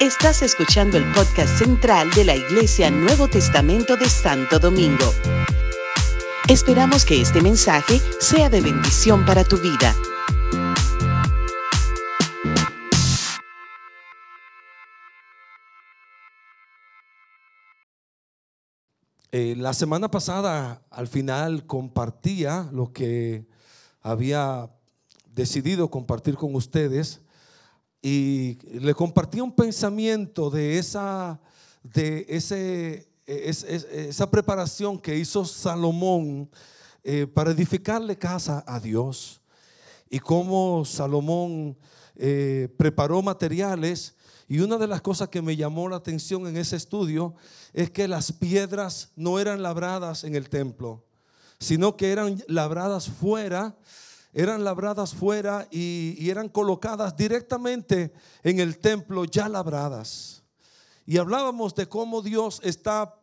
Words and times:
Estás 0.00 0.42
escuchando 0.42 0.98
el 0.98 1.04
podcast 1.12 1.58
central 1.58 2.10
de 2.10 2.24
la 2.24 2.36
Iglesia 2.36 2.90
Nuevo 2.90 3.28
Testamento 3.28 3.96
de 3.96 4.08
Santo 4.08 4.58
Domingo. 4.58 5.12
Esperamos 6.48 7.04
que 7.04 7.20
este 7.22 7.40
mensaje 7.40 8.00
sea 8.20 8.50
de 8.50 8.60
bendición 8.60 9.24
para 9.24 9.44
tu 9.44 9.56
vida. 9.56 9.94
Eh, 19.36 19.56
la 19.56 19.72
semana 19.74 20.12
pasada 20.12 20.82
al 20.90 21.08
final 21.08 21.66
compartía 21.66 22.68
lo 22.72 22.92
que 22.92 23.48
había 24.00 24.70
decidido 25.26 25.90
compartir 25.90 26.36
con 26.36 26.54
ustedes 26.54 27.23
y 28.06 28.58
le 28.80 28.92
compartí 28.92 29.40
un 29.40 29.50
pensamiento 29.50 30.50
de 30.50 30.76
esa, 30.76 31.40
de 31.82 32.26
ese, 32.28 33.08
esa 33.24 34.30
preparación 34.30 34.98
que 34.98 35.16
hizo 35.16 35.46
Salomón 35.46 36.50
eh, 37.02 37.26
para 37.26 37.52
edificarle 37.52 38.18
casa 38.18 38.62
a 38.66 38.78
Dios 38.78 39.40
y 40.10 40.18
cómo 40.18 40.84
Salomón 40.84 41.78
eh, 42.16 42.68
preparó 42.76 43.22
materiales. 43.22 44.14
Y 44.48 44.58
una 44.60 44.76
de 44.76 44.86
las 44.86 45.00
cosas 45.00 45.30
que 45.30 45.40
me 45.40 45.56
llamó 45.56 45.88
la 45.88 45.96
atención 45.96 46.46
en 46.46 46.58
ese 46.58 46.76
estudio 46.76 47.34
es 47.72 47.88
que 47.88 48.06
las 48.06 48.32
piedras 48.32 49.12
no 49.16 49.38
eran 49.38 49.62
labradas 49.62 50.24
en 50.24 50.34
el 50.34 50.50
templo, 50.50 51.06
sino 51.58 51.96
que 51.96 52.12
eran 52.12 52.44
labradas 52.48 53.08
fuera 53.08 53.74
eran 54.34 54.64
labradas 54.64 55.14
fuera 55.14 55.68
y, 55.70 56.28
eran 56.28 56.48
colocadas 56.48 57.16
directamente 57.16 58.12
en 58.42 58.58
el 58.58 58.78
templo 58.78 59.24
ya 59.24 59.48
labradas. 59.48 60.42
Y 61.06 61.18
hablábamos 61.18 61.74
de 61.74 61.88
cómo 61.88 62.20
Dios 62.20 62.60
está 62.64 63.14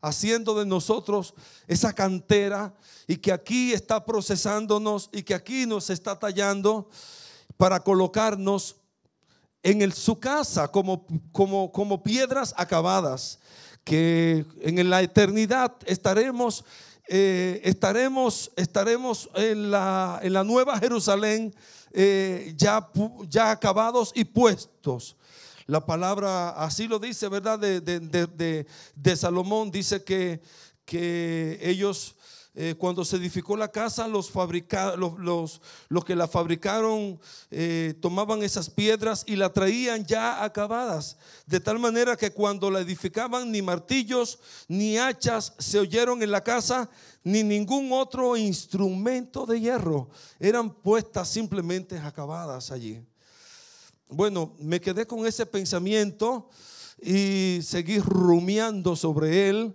haciendo 0.00 0.58
de 0.58 0.64
nosotros 0.64 1.34
esa 1.66 1.92
cantera 1.92 2.74
y 3.06 3.16
que 3.18 3.32
aquí 3.32 3.72
está 3.72 4.04
procesándonos 4.04 5.10
y 5.12 5.22
que 5.22 5.34
aquí 5.34 5.66
nos 5.66 5.90
está 5.90 6.18
tallando 6.18 6.88
para 7.58 7.80
colocarnos 7.80 8.76
en 9.62 9.90
su 9.92 10.18
casa 10.18 10.68
como, 10.68 11.06
como, 11.32 11.72
como 11.72 12.02
piedras 12.02 12.54
acabadas, 12.56 13.38
que 13.82 14.46
en 14.60 14.88
la 14.88 15.02
eternidad 15.02 15.74
estaremos 15.86 16.64
eh, 17.08 17.60
estaremos, 17.64 18.50
estaremos 18.56 19.28
en, 19.34 19.70
la, 19.70 20.20
en 20.22 20.32
la 20.32 20.44
nueva 20.44 20.78
Jerusalén 20.78 21.54
eh, 21.92 22.54
ya, 22.56 22.90
ya 23.28 23.50
acabados 23.50 24.12
y 24.14 24.24
puestos. 24.24 25.16
La 25.66 25.84
palabra 25.84 26.50
así 26.50 26.86
lo 26.88 26.98
dice, 26.98 27.28
¿verdad? 27.28 27.58
De, 27.58 27.80
de, 27.80 28.66
de 28.94 29.16
Salomón 29.16 29.70
dice 29.70 30.04
que, 30.04 30.42
que 30.84 31.58
ellos 31.62 32.16
eh, 32.56 32.76
cuando 32.78 33.04
se 33.04 33.16
edificó 33.16 33.56
la 33.56 33.66
casa, 33.66 34.06
los, 34.06 34.32
los, 35.18 35.60
los, 35.88 36.04
que 36.04 36.14
la 36.14 36.28
fabricaron 36.28 37.18
eh, 37.50 37.94
tomaban 38.00 38.44
esas 38.44 38.70
piedras 38.70 39.24
y 39.26 39.34
la 39.34 39.52
traían 39.52 40.06
ya 40.06 40.44
acabadas. 40.44 41.16
De 41.46 41.58
tal 41.58 41.80
manera 41.80 42.16
que 42.16 42.30
cuando 42.30 42.70
la 42.70 42.80
edificaban, 42.80 43.50
ni 43.50 43.60
martillos 43.60 44.38
ni 44.68 44.96
hachas 44.98 45.54
se 45.58 45.80
oyeron 45.80 46.22
en 46.22 46.30
la 46.30 46.44
casa, 46.44 46.88
ni 47.24 47.42
ningún 47.42 47.90
otro 47.90 48.36
instrumento 48.36 49.46
de 49.46 49.60
hierro. 49.60 50.08
Eran 50.38 50.72
puestas 50.72 51.28
simplemente 51.28 51.98
acabadas 51.98 52.70
allí. 52.70 53.02
Bueno, 54.08 54.54
me 54.60 54.80
quedé 54.80 55.08
con 55.08 55.26
ese 55.26 55.44
pensamiento 55.44 56.48
y 57.02 57.58
seguí 57.62 57.98
rumiando 57.98 58.94
sobre 58.94 59.48
él. 59.48 59.74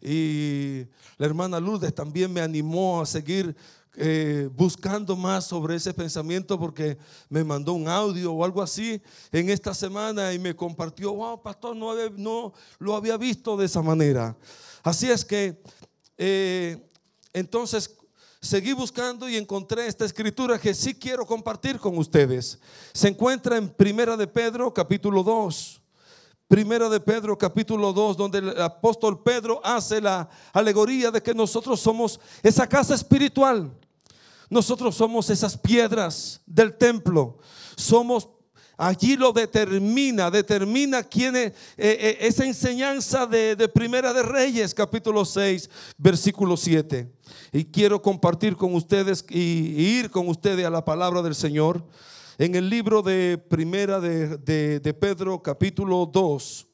Y 0.00 0.86
la 1.16 1.26
hermana 1.26 1.60
Lourdes 1.60 1.94
también 1.94 2.32
me 2.32 2.40
animó 2.40 3.00
a 3.00 3.06
seguir 3.06 3.56
eh, 3.98 4.50
buscando 4.52 5.16
más 5.16 5.46
sobre 5.46 5.74
ese 5.74 5.94
pensamiento 5.94 6.58
porque 6.58 6.98
me 7.30 7.42
mandó 7.42 7.72
un 7.72 7.88
audio 7.88 8.30
o 8.30 8.44
algo 8.44 8.62
así 8.62 9.00
en 9.32 9.48
esta 9.48 9.72
semana 9.72 10.34
y 10.34 10.38
me 10.38 10.54
compartió, 10.54 11.14
wow, 11.14 11.40
pastor, 11.40 11.74
no, 11.74 11.94
no 12.10 12.52
lo 12.78 12.94
había 12.94 13.16
visto 13.16 13.56
de 13.56 13.64
esa 13.64 13.80
manera. 13.80 14.36
Así 14.82 15.10
es 15.10 15.24
que 15.24 15.62
eh, 16.18 16.86
entonces 17.32 17.96
seguí 18.38 18.74
buscando 18.74 19.30
y 19.30 19.36
encontré 19.36 19.86
esta 19.86 20.04
escritura 20.04 20.58
que 20.58 20.74
sí 20.74 20.94
quiero 20.94 21.24
compartir 21.24 21.78
con 21.78 21.96
ustedes. 21.96 22.58
Se 22.92 23.08
encuentra 23.08 23.56
en 23.56 23.68
Primera 23.68 24.14
de 24.14 24.26
Pedro, 24.26 24.74
capítulo 24.74 25.22
2. 25.22 25.80
Primera 26.48 26.88
de 26.88 27.00
Pedro 27.00 27.36
capítulo 27.36 27.92
2, 27.92 28.16
donde 28.16 28.38
el 28.38 28.62
apóstol 28.62 29.20
Pedro 29.20 29.60
hace 29.64 30.00
la 30.00 30.28
alegoría 30.52 31.10
de 31.10 31.20
que 31.20 31.34
nosotros 31.34 31.80
somos 31.80 32.20
esa 32.40 32.68
casa 32.68 32.94
espiritual. 32.94 33.72
Nosotros 34.48 34.94
somos 34.94 35.28
esas 35.28 35.58
piedras 35.58 36.40
del 36.46 36.76
templo. 36.76 37.38
Somos, 37.76 38.28
allí 38.76 39.16
lo 39.16 39.32
determina, 39.32 40.30
determina 40.30 41.02
quién 41.02 41.34
es 41.34 41.46
eh, 41.48 41.54
eh, 41.76 42.18
esa 42.20 42.44
enseñanza 42.44 43.26
de, 43.26 43.68
Primera 43.68 44.12
de 44.12 44.22
Reyes, 44.22 44.72
capítulo 44.72 45.24
6, 45.24 45.68
versículo 45.98 46.56
7. 46.56 47.10
Y 47.52 47.64
quiero 47.64 48.00
compartir 48.00 48.54
con 48.54 48.72
ustedes 48.72 49.24
y 49.30 49.98
ir 49.98 50.12
con 50.12 50.28
ustedes 50.28 50.64
a 50.64 50.70
la 50.70 50.84
palabra 50.84 51.22
del 51.22 51.34
Señor 51.34 51.84
en 52.38 52.54
el 52.54 52.68
libro 52.68 53.00
de 53.02 53.38
Primera 53.38 53.98
de, 53.98 54.96
Pedro 55.00 55.42
capítulo 55.42 56.04
2. 56.04 56.66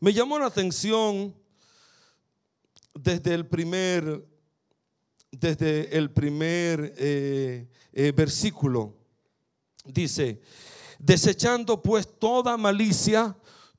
Me 0.00 0.12
llamó 0.12 0.38
la 0.38 0.46
atención 0.46 1.34
desde 2.94 3.34
el 3.34 3.46
primer, 3.46 4.24
desde 5.32 5.96
el 5.96 6.12
primer 6.12 6.94
eh, 6.96 7.68
eh, 7.92 8.12
versículo. 8.12 8.94
Dice, 9.84 10.40
desechando 11.00 11.82
pues 11.82 12.06
toda 12.20 12.56
malicia, 12.56 13.36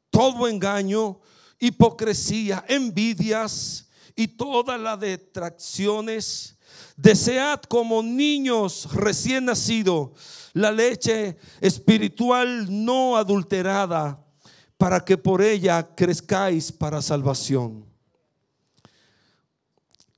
todo 0.10 0.50
engaño, 0.50 1.22
hipocresía, 1.60 2.66
envidias 2.68 3.90
y 4.18 4.28
todas 4.28 4.78
las 4.82 5.00
detracciones 5.00 6.59
Desead 6.98 7.62
como 7.62 8.04
niños 8.04 8.90
recién 8.94 9.46
nacidos 9.46 10.10
la 10.54 10.72
leche 10.72 11.38
espiritual 11.62 12.68
no 12.70 13.16
adulterada 13.16 14.20
para 14.78 15.04
que 15.04 15.18
por 15.18 15.42
ella 15.42 15.88
crezcáis 15.96 16.72
para 16.72 17.02
salvación. 17.02 17.90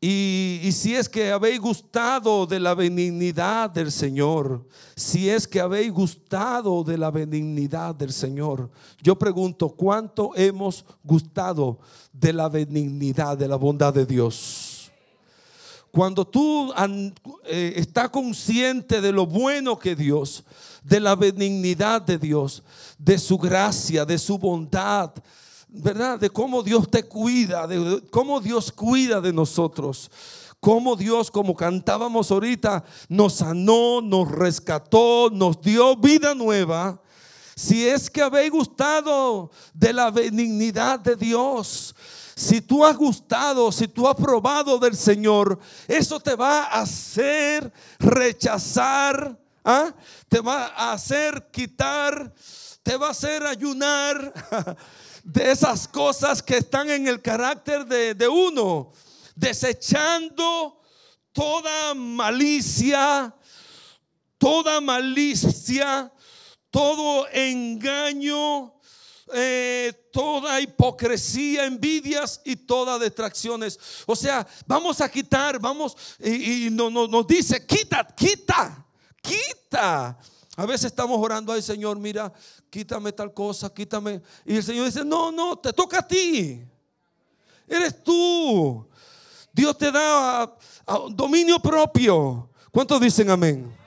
Y, 0.03 0.67
si 0.71 0.95
es 0.95 1.07
que 1.07 1.31
habéis 1.31 1.59
gustado 1.59 2.47
de 2.47 2.59
la 2.59 2.73
benignidad 2.73 3.69
del 3.69 3.91
Señor, 3.91 4.67
si 4.95 5.29
es 5.29 5.47
que 5.47 5.59
habéis 5.59 5.91
gustado 5.91 6.83
de 6.83 6.97
la 6.97 7.11
benignidad 7.11 7.93
del 7.93 8.11
Señor, 8.11 8.71
yo 9.03 9.15
pregunto, 9.15 9.69
¿cuánto 9.69 10.31
hemos 10.35 10.83
gustado 11.03 11.77
de 12.11 12.33
la 12.33 12.49
benignidad, 12.49 13.37
de 13.37 13.47
la 13.47 13.57
bondad 13.57 13.93
de 13.93 14.07
Dios? 14.07 14.70
Cuando 15.91 16.25
tú 16.25 16.73
eh, 17.45 17.73
estás 17.75 18.09
consciente 18.09 19.01
de 19.01 19.11
lo 19.11 19.25
bueno 19.25 19.77
que 19.77 19.95
Dios, 19.95 20.45
de 20.83 20.99
la 20.99 21.15
benignidad 21.15 22.01
de 22.01 22.17
Dios, 22.17 22.63
de 22.97 23.17
su 23.17 23.37
gracia, 23.37 24.05
de 24.05 24.17
su 24.17 24.37
bondad, 24.37 25.11
¿verdad? 25.67 26.19
De 26.19 26.29
cómo 26.29 26.63
Dios 26.63 26.89
te 26.89 27.03
cuida, 27.03 27.67
de 27.67 28.01
cómo 28.09 28.39
Dios 28.39 28.71
cuida 28.71 29.19
de 29.19 29.33
nosotros. 29.33 30.09
Cómo 30.61 30.95
Dios, 30.95 31.31
como 31.31 31.55
cantábamos 31.55 32.29
ahorita, 32.29 32.83
nos 33.09 33.33
sanó, 33.33 33.99
nos 33.99 34.29
rescató, 34.29 35.31
nos 35.31 35.59
dio 35.59 35.97
vida 35.97 36.35
nueva. 36.35 37.01
Si 37.61 37.87
es 37.87 38.09
que 38.09 38.23
habéis 38.23 38.49
gustado 38.49 39.51
de 39.71 39.93
la 39.93 40.09
benignidad 40.09 40.99
de 40.99 41.15
Dios, 41.15 41.93
si 42.35 42.59
tú 42.59 42.83
has 42.83 42.97
gustado, 42.97 43.71
si 43.71 43.87
tú 43.87 44.07
has 44.07 44.15
probado 44.15 44.79
del 44.79 44.97
Señor, 44.97 45.59
eso 45.87 46.19
te 46.19 46.33
va 46.33 46.63
a 46.63 46.81
hacer 46.81 47.71
rechazar, 47.99 49.39
¿ah? 49.63 49.93
te 50.27 50.39
va 50.39 50.73
a 50.75 50.93
hacer 50.93 51.51
quitar, 51.51 52.33
te 52.81 52.97
va 52.97 53.09
a 53.09 53.11
hacer 53.11 53.45
ayunar 53.45 54.33
de 55.23 55.51
esas 55.51 55.87
cosas 55.87 56.41
que 56.41 56.57
están 56.57 56.89
en 56.89 57.07
el 57.07 57.21
carácter 57.21 57.85
de, 57.85 58.15
de 58.15 58.27
uno, 58.27 58.91
desechando 59.35 60.81
toda 61.31 61.93
malicia, 61.93 63.35
toda 64.39 64.81
malicia, 64.81 66.11
todo 66.71 67.27
engaño, 67.29 68.73
eh, 69.33 69.93
toda 70.11 70.59
hipocresía, 70.59 71.65
envidias 71.65 72.41
y 72.43 72.55
todas 72.55 72.99
distracciones. 73.01 73.77
O 74.05 74.15
sea, 74.15 74.47
vamos 74.65 74.99
a 75.01 75.09
quitar, 75.09 75.59
vamos, 75.59 75.95
y, 76.19 76.69
nos 76.71 77.27
dice, 77.27 77.65
quita, 77.65 78.07
quita, 78.15 78.85
quita. 79.21 80.17
A 80.57 80.65
veces 80.65 80.85
estamos 80.85 81.17
orando, 81.21 81.53
ay 81.53 81.61
Señor, 81.61 81.97
mira, 81.99 82.31
quítame 82.69 83.11
tal 83.11 83.33
cosa, 83.33 83.73
quítame. 83.73 84.21
Y 84.45 84.55
el 84.55 84.63
Señor 84.63 84.85
dice, 84.85 85.05
no, 85.05 85.31
no, 85.31 85.57
te 85.57 85.71
toca 85.73 85.99
a 85.99 86.07
ti. 86.07 86.63
Eres 87.67 88.03
tú. 88.03 88.87
Dios 89.53 89.77
te 89.77 89.91
da 89.91 90.57
dominio 91.09 91.59
propio. 91.59 92.49
¿Cuántos 92.71 92.99
dicen 93.01 93.29
amén? 93.29 93.80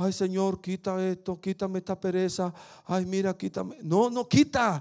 Ay 0.00 0.12
Señor, 0.12 0.60
quita 0.60 1.04
esto, 1.04 1.40
quítame 1.40 1.80
esta 1.80 1.98
pereza. 1.98 2.54
Ay, 2.86 3.04
mira, 3.04 3.36
quítame. 3.36 3.78
No, 3.82 4.08
no, 4.08 4.28
quita. 4.28 4.80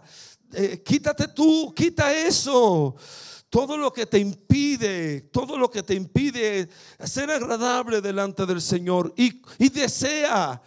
Eh, 0.53 0.83
quítate 0.85 1.29
tú, 1.29 1.73
quita 1.75 2.13
eso. 2.13 2.95
Todo 3.49 3.77
lo 3.77 3.91
que 3.91 4.05
te 4.05 4.19
impide, 4.19 5.21
todo 5.31 5.57
lo 5.57 5.71
que 5.71 5.81
te 5.81 5.95
impide 5.95 6.69
ser 7.03 7.31
agradable 7.31 7.99
delante 7.99 8.45
del 8.45 8.61
Señor 8.61 9.11
y, 9.17 9.41
y 9.57 9.69
desea 9.69 10.61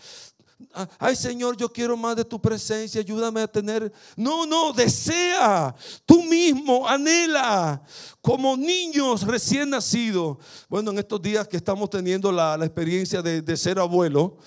ay 0.99 1.17
Señor, 1.17 1.57
yo 1.57 1.73
quiero 1.73 1.97
más 1.97 2.17
de 2.17 2.25
tu 2.25 2.41
presencia, 2.41 3.01
ayúdame 3.01 3.41
a 3.41 3.49
tener. 3.49 3.93
No, 4.17 4.47
no, 4.47 4.73
desea, 4.73 5.75
tú 6.07 6.23
mismo, 6.25 6.87
anhela, 6.89 7.83
como 8.21 8.57
niños 8.57 9.27
recién 9.27 9.71
nacidos. 9.71 10.39
Bueno, 10.69 10.91
en 10.91 10.99
estos 10.99 11.21
días 11.21 11.49
que 11.49 11.57
estamos 11.57 11.91
teniendo 11.91 12.31
la, 12.31 12.57
experiencia 12.63 13.23
de, 13.23 13.57
ser 13.57 13.79
abuelo, 13.79 14.39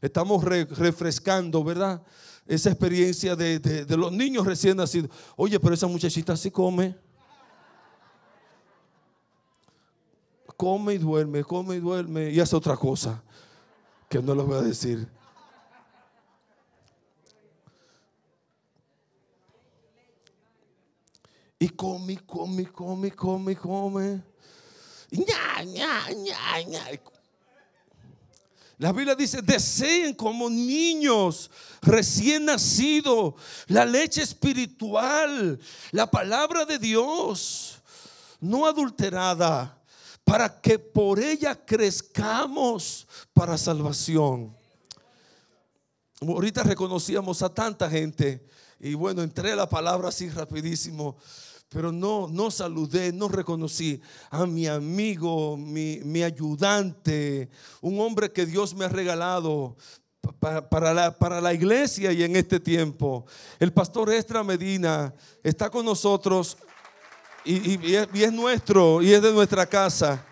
estamos 0.00 0.42
refrescando, 0.44 1.62
¿verdad? 1.64 2.02
Esa 2.46 2.70
experiencia 2.70 3.36
de, 3.36 3.58
de 3.58 3.96
los 3.96 4.12
niños 4.12 4.46
recién 4.46 4.76
nacidos. 4.76 5.10
Oye, 5.36 5.58
pero 5.60 5.74
esa 5.74 5.86
muchachita 5.86 6.36
sí 6.36 6.50
come. 6.50 6.96
Come 10.56 10.94
y 10.94 10.98
duerme, 10.98 11.42
come 11.42 11.76
y 11.76 11.80
duerme 11.80 12.30
y 12.30 12.38
hace 12.38 12.54
otra 12.54 12.76
cosa 12.76 13.22
que 14.10 14.20
no 14.20 14.34
les 14.34 14.44
voy 14.44 14.56
a 14.56 14.62
decir. 14.62 15.19
Y 21.62 21.68
come, 21.68 22.24
come, 22.24 22.72
come, 22.72 23.10
come, 23.10 23.54
come. 23.54 24.22
La 28.78 28.92
Biblia 28.92 29.14
dice, 29.14 29.42
deseen 29.42 30.14
como 30.14 30.48
niños 30.48 31.50
recién 31.82 32.46
nacidos 32.46 33.34
la 33.66 33.84
leche 33.84 34.22
espiritual, 34.22 35.60
la 35.90 36.10
palabra 36.10 36.64
de 36.64 36.78
Dios, 36.78 37.82
no 38.40 38.64
adulterada, 38.64 39.78
para 40.24 40.62
que 40.62 40.78
por 40.78 41.20
ella 41.20 41.54
crezcamos 41.54 43.06
para 43.34 43.58
salvación. 43.58 44.56
Ahorita 46.22 46.62
reconocíamos 46.62 47.42
a 47.42 47.52
tanta 47.52 47.90
gente 47.90 48.46
y 48.78 48.94
bueno, 48.94 49.22
entré 49.22 49.54
la 49.54 49.68
palabra 49.68 50.08
así 50.08 50.30
rapidísimo 50.30 51.18
pero 51.70 51.92
no, 51.92 52.26
no 52.28 52.50
saludé, 52.50 53.12
no 53.12 53.28
reconocí 53.28 54.00
a 54.28 54.44
mi 54.44 54.66
amigo, 54.66 55.56
mi, 55.56 56.22
ayudante, 56.22 57.48
un 57.80 58.00
hombre 58.00 58.32
que 58.32 58.44
Dios 58.44 58.74
me 58.74 58.84
ha 58.84 58.88
regalado 58.88 59.76
para, 60.40 60.92
la, 60.92 61.16
para, 61.16 61.40
la, 61.40 61.54
iglesia 61.54 62.10
y 62.10 62.24
en 62.24 62.34
este 62.34 62.58
tiempo. 62.58 63.24
El 63.60 63.72
pastor 63.72 64.12
Estra 64.12 64.42
Medina 64.42 65.14
está 65.44 65.70
con 65.70 65.84
nosotros 65.84 66.58
y, 67.44 67.88
y, 67.88 67.94
es, 67.94 68.32
nuestro 68.32 69.00
y 69.00 69.12
es 69.12 69.22
de 69.22 69.32
nuestra 69.32 69.64
casa. 69.64 70.26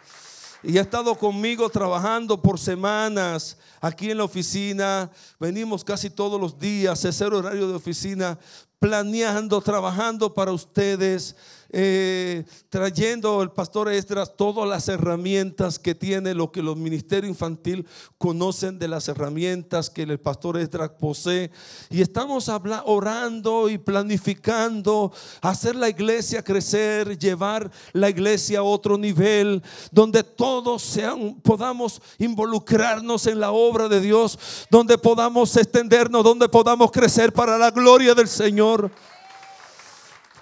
Y 0.61 0.77
ha 0.77 0.81
estado 0.81 1.15
conmigo 1.15 1.71
trabajando 1.71 2.43
por 2.43 2.59
semanas 2.59 3.57
aquí 3.81 4.11
en 4.11 4.19
la 4.19 4.25
oficina. 4.25 5.09
Venimos 5.39 5.85
casi 5.85 6.11
todos 6.11 6.41
los 6.41 6.59
días, 6.59 7.05
es 7.05 7.21
el 7.21 7.33
horario 7.33 7.69
de 7.69 7.75
oficina, 7.75 8.37
planeando, 8.79 9.61
trabajando 9.61 10.33
para 10.33 10.53
ustedes 10.53 11.37
eh, 11.71 12.45
trayendo 12.71 13.43
el 13.43 13.51
pastor 13.51 13.93
Estras 13.93 14.35
todas 14.39 14.67
las 14.67 14.89
herramientas 14.89 15.79
que 15.79 15.95
tiene, 15.95 16.33
lo 16.33 16.51
que 16.51 16.63
los 16.63 16.79
ministerios 16.79 17.29
infantil 17.29 17.87
conocen 18.17 18.79
de 18.79 18.89
las 18.89 19.07
herramientas 19.09 19.91
que 19.91 20.03
el 20.05 20.19
pastor 20.19 20.57
Estras 20.57 20.93
posee. 20.99 21.51
Y 21.91 22.01
estamos 22.01 22.49
orando 22.49 23.69
y 23.69 23.77
planificando 23.77 25.13
hacer 25.43 25.77
la 25.77 25.91
iglesia 25.91 26.43
crecer, 26.43 27.19
llevar 27.19 27.71
la 27.93 28.09
iglesia 28.09 28.61
a 28.61 28.63
otro 28.63 28.97
nivel, 28.97 29.63
donde 29.93 30.23
todos 30.23 30.81
sean, 30.83 31.39
podamos 31.43 32.01
involucrarnos 32.19 33.27
en 33.27 33.41
la 33.41 33.51
obra 33.51 33.89
de 33.89 34.01
Dios, 34.01 34.39
donde 34.71 34.97
podamos 34.97 35.55
extendernos, 35.55 36.25
donde 36.25 36.49
podamos 36.49 36.91
crecer 36.91 37.31
para 37.31 37.59
la 37.59 37.71
gloria 37.71 38.15
del 38.15 38.29
Señor. 38.29 38.68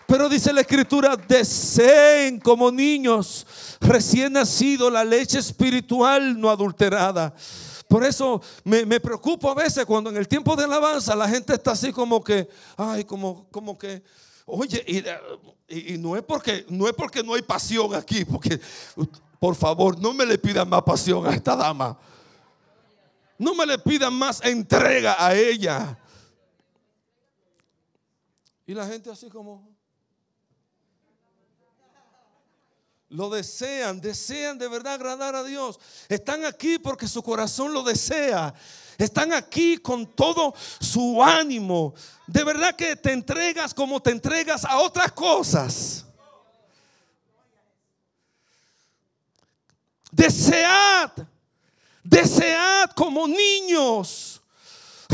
Pero 0.06 0.28
dice 0.28 0.52
la 0.52 0.60
escritura, 0.60 1.16
deseen 1.16 2.38
como 2.38 2.70
niños 2.70 3.44
recién 3.80 4.34
nacido 4.34 4.88
la 4.88 5.04
leche 5.04 5.38
espiritual 5.38 6.38
no 6.40 6.48
adulterada. 6.48 7.34
Por 7.88 8.04
eso 8.04 8.40
me, 8.64 9.00
preocupo 9.00 9.50
a 9.50 9.54
veces 9.54 9.84
cuando 9.84 10.10
en 10.10 10.16
el 10.16 10.28
tiempo 10.28 10.56
de 10.56 10.64
alabanza 10.64 11.14
la 11.14 11.28
gente 11.28 11.54
está 11.54 11.72
así 11.72 11.92
como 11.92 12.22
que, 12.22 12.48
ay, 12.76 13.04
como, 13.04 13.48
como 13.50 13.76
que, 13.76 14.02
oye, 14.44 14.84
y, 15.68 15.94
y, 15.94 15.98
no, 15.98 16.16
es 16.16 16.22
porque, 16.22 16.66
no 16.68 16.86
es 16.86 16.94
porque 16.94 17.22
no 17.22 17.34
hay 17.34 17.42
pasión 17.42 17.94
aquí, 17.94 18.24
porque 18.24 18.60
por 19.38 19.54
favor 19.54 20.00
no 20.00 20.12
me 20.14 20.26
le 20.26 20.38
pidan 20.38 20.68
más 20.68 20.82
pasión 20.82 21.26
a 21.26 21.34
esta 21.34 21.54
dama. 21.54 21.96
No 23.38 23.54
me 23.54 23.66
le 23.66 23.78
pidan 23.78 24.14
más 24.14 24.42
entrega 24.44 25.16
a 25.18 25.34
ella. 25.34 25.98
Y 28.66 28.74
la 28.74 28.86
gente 28.86 29.10
así 29.10 29.28
como, 29.28 29.76
Lo 33.08 33.30
desean, 33.30 34.00
desean 34.00 34.58
de 34.58 34.66
verdad 34.66 34.94
agradar 34.94 35.36
a 35.36 35.44
Dios. 35.44 35.78
Están 36.08 36.44
aquí 36.44 36.78
porque 36.78 37.06
su 37.06 37.22
corazón 37.22 37.72
lo 37.72 37.84
desea. 37.84 38.52
Están 38.98 39.32
aquí 39.32 39.78
con 39.78 40.06
todo 40.06 40.54
su 40.80 41.22
ánimo. 41.22 41.94
De 42.26 42.42
verdad 42.42 42.74
que 42.74 42.96
te 42.96 43.12
entregas 43.12 43.72
como 43.72 44.02
te 44.02 44.10
entregas 44.10 44.64
a 44.64 44.78
otras 44.78 45.12
cosas. 45.12 46.04
Desead, 50.10 51.10
desead 52.02 52.90
como 52.96 53.28
niños 53.28 54.25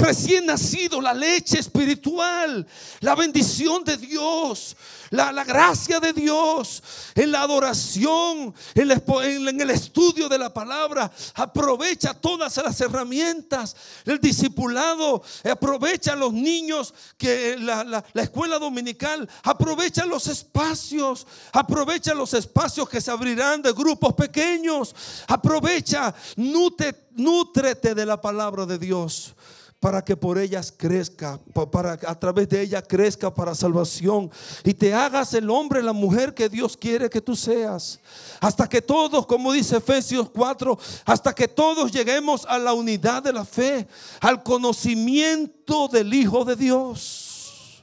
recién 0.02 0.46
nacido, 0.46 1.00
la 1.00 1.14
leche 1.14 1.58
espiritual, 1.58 2.66
la 3.00 3.14
bendición 3.14 3.84
de 3.84 3.96
Dios, 3.96 4.76
la, 5.10 5.44
gracia 5.44 6.00
de 6.00 6.12
Dios, 6.12 6.82
en 7.14 7.30
la 7.30 7.42
adoración, 7.42 8.52
en, 8.74 9.60
el 9.60 9.70
estudio 9.70 10.28
de 10.28 10.38
la 10.38 10.52
palabra. 10.52 11.10
Aprovecha 11.34 12.14
todas 12.14 12.56
las 12.56 12.80
herramientas. 12.80 13.76
El 14.04 14.18
discipulado, 14.18 15.22
aprovecha 15.48 16.14
a 16.14 16.16
los 16.16 16.32
niños 16.32 16.92
que 17.16 17.56
la, 17.58 17.84
la, 17.84 18.22
escuela 18.22 18.58
dominical, 18.58 19.28
aprovecha 19.42 20.04
los 20.04 20.26
espacios, 20.26 21.26
aprovecha 21.52 22.12
los 22.12 22.34
espacios 22.34 22.88
que 22.88 23.00
se 23.00 23.10
abrirán 23.10 23.62
de 23.62 23.72
grupos 23.72 24.14
pequeños. 24.14 24.94
Aprovecha, 25.28 26.12
nutrete 26.36 27.94
de 27.94 28.06
la 28.06 28.20
palabra 28.20 28.66
de 28.66 28.78
Dios 28.78 29.34
para 29.82 30.00
que 30.04 30.16
por 30.16 30.38
ellas 30.38 30.72
crezca, 30.74 31.40
para 31.72 31.94
a 31.94 32.14
través 32.14 32.48
de 32.48 32.62
ella 32.62 32.80
crezca 32.80 33.34
para 33.34 33.52
salvación 33.52 34.30
y 34.62 34.72
te 34.72 34.94
hagas 34.94 35.34
el 35.34 35.50
hombre, 35.50 35.82
la 35.82 35.92
mujer 35.92 36.34
que 36.34 36.48
Dios 36.48 36.76
quiere 36.76 37.10
que 37.10 37.20
tú 37.20 37.34
seas. 37.34 37.98
Hasta 38.40 38.68
que 38.68 38.80
todos, 38.80 39.26
como 39.26 39.50
dice 39.50 39.78
Efesios 39.78 40.30
4, 40.30 40.78
hasta 41.04 41.34
que 41.34 41.48
todos 41.48 41.90
lleguemos 41.90 42.46
a 42.46 42.60
la 42.60 42.74
unidad 42.74 43.24
de 43.24 43.32
la 43.32 43.44
fe, 43.44 43.88
al 44.20 44.44
conocimiento 44.44 45.88
del 45.88 46.14
Hijo 46.14 46.44
de 46.44 46.54
Dios, 46.54 47.82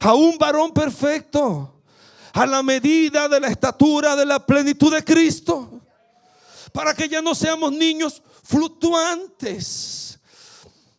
a 0.00 0.14
un 0.14 0.38
varón 0.38 0.72
perfecto, 0.72 1.72
a 2.32 2.46
la 2.46 2.64
medida 2.64 3.28
de 3.28 3.38
la 3.38 3.46
estatura 3.46 4.16
de 4.16 4.26
la 4.26 4.44
plenitud 4.44 4.92
de 4.92 5.04
Cristo, 5.04 5.70
para 6.72 6.94
que 6.94 7.08
ya 7.08 7.22
no 7.22 7.32
seamos 7.32 7.70
niños 7.70 8.20
fluctuantes 8.42 10.07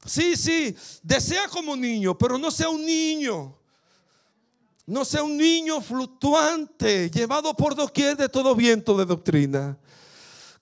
Sí, 0.10 0.36
sí, 0.36 0.76
desea 1.04 1.48
como 1.50 1.76
niño, 1.76 2.18
pero 2.18 2.40
no 2.40 2.50
sea 2.50 2.68
un 2.68 2.84
niño. 2.84 3.56
No 4.88 5.06
sea 5.06 5.22
un 5.22 5.38
niño 5.38 5.80
fluctuante, 5.82 7.12
llevado 7.12 7.54
por 7.54 7.76
doquier 7.76 8.18
de 8.18 8.28
todo 8.28 8.56
viento 8.56 8.98
de 8.98 9.06
doctrina. 9.06 9.78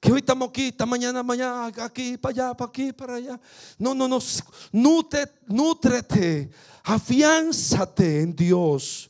Que 0.01 0.11
hoy 0.11 0.19
estamos 0.19 0.49
aquí, 0.49 0.67
esta 0.67 0.85
mañana, 0.85 1.23
mañana, 1.23 1.71
aquí, 1.81 2.17
para 2.17 2.31
allá, 2.33 2.57
para 2.57 2.67
aquí, 2.67 2.91
para 2.91 3.15
allá. 3.15 3.39
No, 3.79 3.95
no, 3.95 4.09
no. 4.09 4.19
Nutre, 4.73 5.31
nutrete, 5.47 6.51
afiánzate 6.83 8.23
en 8.23 8.35
Dios 8.35 9.09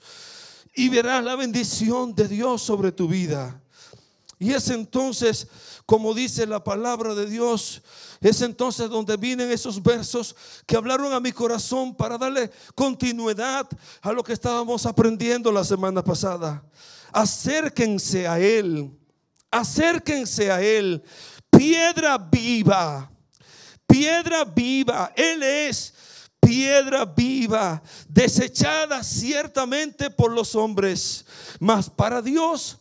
y 0.75 0.88
verás 0.89 1.24
la 1.24 1.36
bendición 1.36 2.13
de 2.13 2.27
Dios 2.27 2.62
sobre 2.62 2.91
tu 2.91 3.08
vida. 3.08 3.60
Y 4.38 4.53
es 4.53 4.70
entonces, 4.70 5.48
como 5.88 6.13
dice 6.13 6.46
la 6.46 6.62
palabra 6.62 7.15
de 7.15 7.25
Dios, 7.25 7.82
es 8.20 8.41
entonces 8.41 8.89
donde 8.89 9.15
vienen 9.15 9.50
esos 9.50 9.82
versos 9.82 10.36
que 10.65 10.75
hablaron 10.75 11.13
a 11.13 11.22
mi 11.22 11.32
corazón 11.32 11.96
para 11.96 12.17
darle 12.17 12.51
continuidad 12.75 13.65
a 14.01 14.12
lo 14.12 14.22
que 14.22 14.34
estábamos 14.34 14.86
aprendiendo 14.86 15.50
la 15.50 15.63
semana 15.63 16.03
pasada. 16.03 16.62
Acérquense 17.13 18.27
a 18.27 18.38
Él, 18.38 18.91
acérquense 19.50 20.51
a 20.51 20.62
Él, 20.62 21.01
piedra 21.50 22.17
viva, 22.17 23.10
piedra 23.88 24.44
viva, 24.44 25.13
Él 25.15 25.41
es 25.41 25.94
piedra 26.41 27.06
viva, 27.06 27.82
desechada 28.10 29.03
ciertamente 29.06 30.10
por 30.10 30.34
los 30.34 30.53
hombres, 30.53 31.25
mas 31.62 31.89
para 31.89 32.22
Dios 32.22 32.77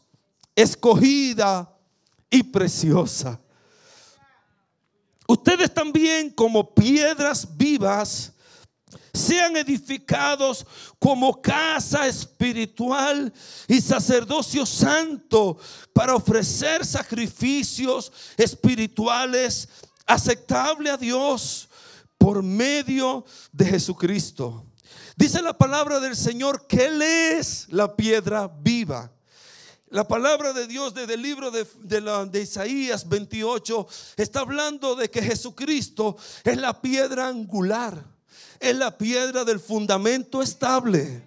escogida 0.57 1.76
y 2.31 2.43
preciosa. 2.43 3.41
Ustedes 5.29 5.73
también 5.73 6.31
como 6.31 6.75
piedras 6.75 7.47
vivas 7.57 8.33
sean 9.13 9.57
edificados 9.57 10.65
como 10.99 11.41
casa 11.41 12.07
espiritual 12.07 13.33
y 13.67 13.81
sacerdocio 13.81 14.65
santo 14.65 15.59
para 15.93 16.15
ofrecer 16.15 16.85
sacrificios 16.85 18.13
espirituales 18.37 19.69
aceptable 20.07 20.91
a 20.91 20.97
Dios 20.97 21.69
por 22.19 22.43
medio 22.43 23.25
de 23.53 23.65
Jesucristo. 23.65 24.65
Dice 25.17 25.41
la 25.43 25.57
palabra 25.57 25.99
del 25.99 26.15
Señor 26.15 26.67
que 26.67 26.87
Él 26.87 27.03
es 27.03 27.67
la 27.71 27.97
piedra 27.97 28.49
viva. 28.49 29.11
La 29.91 30.09
palabra 30.09 30.53
de 30.53 30.67
Dios 30.67 30.95
desde 30.95 31.15
el 31.15 31.23
libro 31.23 31.53
de, 31.53 31.65
de, 31.85 32.43
Isaías 32.43 33.09
28 33.09 33.87
está 34.17 34.41
hablando 34.41 34.97
de 34.97 35.09
que 35.09 35.23
Jesucristo 35.23 36.17
es 36.43 36.57
la 36.57 36.81
piedra 36.83 37.29
angular, 37.29 38.05
es 38.59 38.75
la 38.75 38.99
piedra 38.99 39.45
del 39.45 39.61
fundamento 39.61 40.43
estable. 40.43 41.25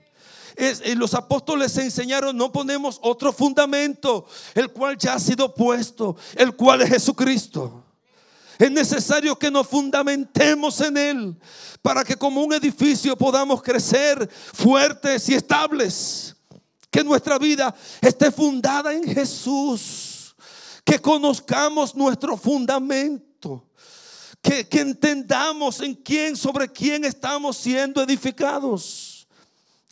Es, 0.58 0.86
los 0.98 1.14
apóstoles 1.14 1.78
enseñaron, 1.78 2.36
no 2.36 2.52
ponemos 2.52 3.00
otro 3.02 3.32
fundamento, 3.32 4.28
el 4.54 4.70
cual 4.74 4.98
ya 4.98 5.14
ha 5.14 5.20
sido 5.20 5.54
puesto, 5.54 6.18
el 6.36 6.54
cual 6.54 6.82
es 6.82 6.90
Jesucristo. 6.90 7.86
Es 8.58 8.70
necesario 8.70 9.40
que 9.40 9.50
nos 9.50 9.68
fundamentemos 9.68 10.82
en 10.82 10.98
Él 10.98 11.36
para 11.82 12.04
que 12.04 12.18
como 12.18 12.44
un 12.44 12.54
edificio 12.54 13.16
podamos 13.16 13.62
crecer 13.62 14.30
fuertes 14.54 15.30
y 15.30 15.36
estables 15.36 16.36
que 16.90 17.04
nuestra 17.04 17.38
vida 17.38 17.74
esté 18.02 18.32
fundada 18.32 18.94
en 18.94 19.04
Jesús. 19.04 20.36
Que 20.84 21.00
conozcamos 21.00 21.96
nuestro 21.96 22.36
fundamento. 22.36 23.70
Que, 24.42 24.68
entendamos 24.72 25.82
en 25.82 25.94
quién, 25.94 26.36
sobre 26.36 26.68
quién 26.72 27.06
estamos 27.06 27.58
siendo 27.58 28.02
edificados. 28.02 29.28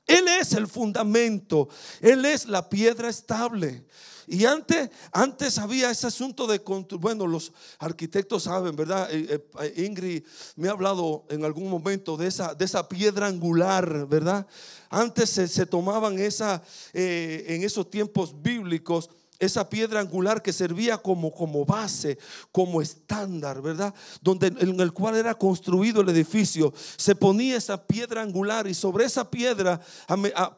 Él 0.05 0.27
es 0.27 0.53
el 0.53 0.67
fundamento. 0.67 1.67
Él 2.01 2.25
es 2.25 2.45
la 2.45 2.67
piedra 2.67 3.09
estable. 3.09 3.85
Y 4.29 4.43
antes, 4.43 4.89
antes 5.13 5.57
había 5.57 5.89
ese 5.89 6.07
asunto 6.07 6.45
de, 6.47 6.61
bueno, 6.99 7.25
los 7.25 7.53
arquitectos 7.79 8.43
saben, 8.43 8.75
¿verdad? 8.75 9.07
Eh, 9.09 9.41
eh, 9.61 9.85
Ingrid 9.85 10.21
me 10.57 10.67
ha 10.67 10.71
hablado 10.71 11.25
en 11.29 11.45
algún 11.45 11.69
momento 11.69 12.17
de 12.17 12.27
esa, 12.27 12.53
de 12.53 12.65
esa 12.65 12.89
piedra 12.89 13.27
angular, 13.27 14.05
¿verdad? 14.05 14.45
Antes 14.89 15.29
se, 15.29 15.65
tomaban 15.65 16.19
esa, 16.19 16.61
eh, 16.93 17.45
en 17.47 17.63
esos 17.63 17.89
tiempos 17.89 18.35
bíblicos, 18.41 19.09
esa 19.39 19.69
piedra 19.69 19.99
angular 19.99 20.41
que 20.41 20.53
servía 20.53 20.97
como, 20.97 21.31
como 21.31 21.65
base, 21.65 22.17
como 22.51 22.81
estándar, 22.81 23.61
¿verdad? 23.61 23.93
Donde 24.21 24.47
en 24.47 24.79
el 24.79 24.93
cual 24.93 25.15
era 25.15 25.35
construido 25.35 26.01
el 26.01 26.09
edificio, 26.09 26.73
se 26.97 27.15
ponía 27.15 27.57
esa 27.57 27.85
piedra 27.85 28.21
angular 28.21 28.67
y 28.67 28.73
sobre 28.73 29.05
esa 29.05 29.29
piedra, 29.29 29.79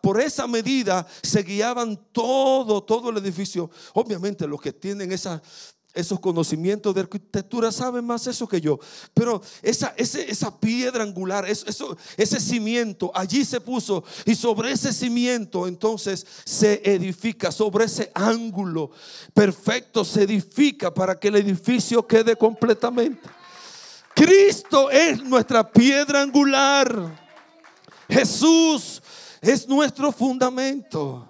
por 0.02 0.20
esa 0.22 0.48
medida, 0.48 1.06
se 1.22 1.44
guiaban 1.44 2.00
todo, 2.12 2.84
todo 2.84 3.10
el 3.10 3.18
edificio. 3.18 3.70
Obviamente 3.94 4.48
los 4.48 4.62
que 4.62 4.74
tienen 4.74 5.12
esa 5.12 5.42
esos 5.93 6.19
conocimientos 6.19 6.93
de 6.93 7.01
arquitectura 7.01 7.72
saben 7.72 8.05
más 8.05 8.27
eso 8.27 8.48
que 8.48 8.62
yo. 8.62 8.79
Pero 9.13 9.41
esa, 9.62 9.93
esa 9.98 10.60
piedra 10.60 11.03
angular, 11.03 11.50
eso, 11.50 11.98
ese 12.15 12.39
cimiento, 12.39 13.12
allí 13.13 13.43
se 13.43 13.60
puso. 13.60 14.03
Y 14.25 14.36
sobre 14.36 14.72
ese 14.72 14.93
cimiento 14.93 15.67
entonces 15.67 16.25
se 16.46 16.81
edifica, 16.84 17.51
sobre 17.51 17.86
ese 17.86 18.12
ángulo 18.13 18.91
perfecto 19.34 20.05
se 20.05 20.24
edifica 20.24 20.93
para 20.93 21.19
que 21.19 21.29
el 21.29 21.36
edificio 21.36 22.05
quede 22.05 22.36
completamente. 22.36 23.29
Cristo 24.13 24.89
es 24.91 25.24
nuestra 25.24 25.69
piedra 25.72 26.22
angular. 26.22 27.29
Jesús 28.10 29.01
es 29.41 29.67
nuestro 29.67 30.12
fundamento. 30.12 31.29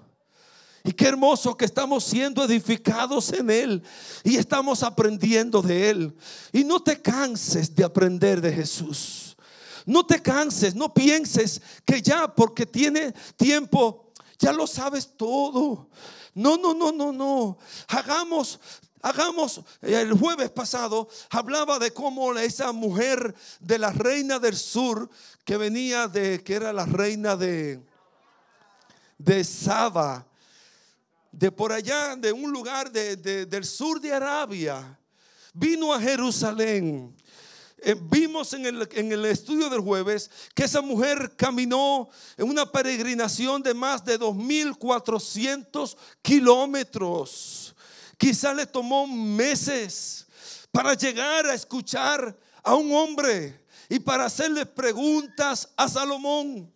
Y 0.84 0.94
qué 0.94 1.08
hermoso 1.08 1.56
que 1.58 1.66
estamos 1.66 2.04
siendo 2.04 2.44
edificados 2.44 3.32
en 3.34 3.50
Él 3.50 3.84
y 4.24 4.38
estamos 4.38 4.84
aprendiendo 4.84 5.62
de 5.62 5.90
Él. 5.90 6.16
Y 6.54 6.64
no 6.64 6.82
te 6.82 7.02
canses 7.02 7.76
de 7.76 7.84
aprender 7.84 8.42
de 8.42 8.54
Jesús. 8.54 9.36
No 9.86 10.06
te 10.06 10.22
canses, 10.22 10.76
no 10.76 10.94
pienses 10.94 11.62
que 11.86 12.02
ya 12.02 12.34
porque 12.34 12.66
tiene 12.66 13.14
tiempo, 13.36 14.12
ya 14.38 14.54
lo 14.54 14.68
sabes 14.68 15.10
todo. 15.18 15.90
No, 16.34 16.58
no, 16.58 16.74
no, 16.74 16.92
no, 16.92 17.12
no. 17.12 17.58
Hagamos 17.88 18.60
Hagamos, 19.02 19.62
el 19.82 20.12
jueves 20.12 20.50
pasado 20.50 21.08
hablaba 21.30 21.80
de 21.80 21.92
cómo 21.92 22.38
esa 22.38 22.74
mujer 22.74 23.34
de 23.62 23.80
la 23.80 23.92
reina 23.92 24.40
del 24.40 24.58
sur, 24.58 25.10
que 25.46 25.56
venía 25.56 26.10
de, 26.10 26.44
que 26.44 26.56
era 26.56 26.74
la 26.74 26.86
reina 26.86 27.38
de, 27.38 27.82
de 29.18 29.44
Saba, 29.46 30.28
de 31.32 31.52
por 31.52 31.72
allá, 31.72 32.16
de 32.16 32.32
un 32.32 32.52
lugar 32.52 32.92
del 32.92 33.66
sur 33.66 34.00
de 34.00 34.14
Arabia, 34.14 35.00
vino 35.54 35.94
a 35.94 36.00
Jerusalén. 36.00 37.16
Eh, 37.82 37.96
vimos 38.10 38.52
en 38.54 38.66
el, 38.66 38.90
en 38.92 39.12
el, 39.12 39.24
estudio 39.26 39.70
del 39.70 39.80
jueves 39.80 40.30
que 40.54 40.66
esa 40.66 40.82
mujer 40.82 41.34
caminó 41.38 42.10
en 42.36 42.50
una 42.50 42.70
peregrinación 42.70 43.64
de 43.64 43.74
más 43.74 44.04
de 44.04 44.20
2.400 44.20 45.96
kilómetros. 46.22 47.74
Quizá 48.18 48.54
le 48.54 48.66
tomó 48.66 49.08
meses 49.08 50.28
para 50.72 50.94
llegar 50.94 51.46
a 51.46 51.54
escuchar 51.54 52.38
a 52.64 52.76
un 52.76 52.92
hombre 52.92 53.66
y 53.88 54.00
para 54.00 54.26
hacerle 54.26 54.66
preguntas 54.66 55.70
a 55.78 55.88
Salomón. 55.88 56.72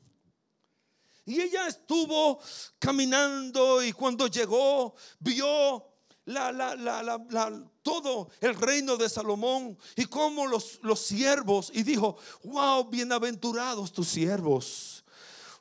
Y 1.26 1.42
ella 1.42 1.68
estuvo 1.68 2.40
caminando 2.80 3.84
y 3.84 3.92
cuando 3.94 4.28
llegó 4.28 4.96
vio 5.20 5.90
todo 7.82 8.30
el 8.40 8.56
reino 8.56 8.98
de 8.98 9.10
Salomón 9.10 9.78
y 9.96 10.06
cómo 10.06 10.48
los, 10.48 10.80
los 10.82 11.00
siervos 11.02 11.72
y 11.74 11.84
dijo, 11.84 12.18
wow, 12.44 12.86
bienaventurados 12.90 13.92
tus 13.92 14.08
siervos 14.08 15.03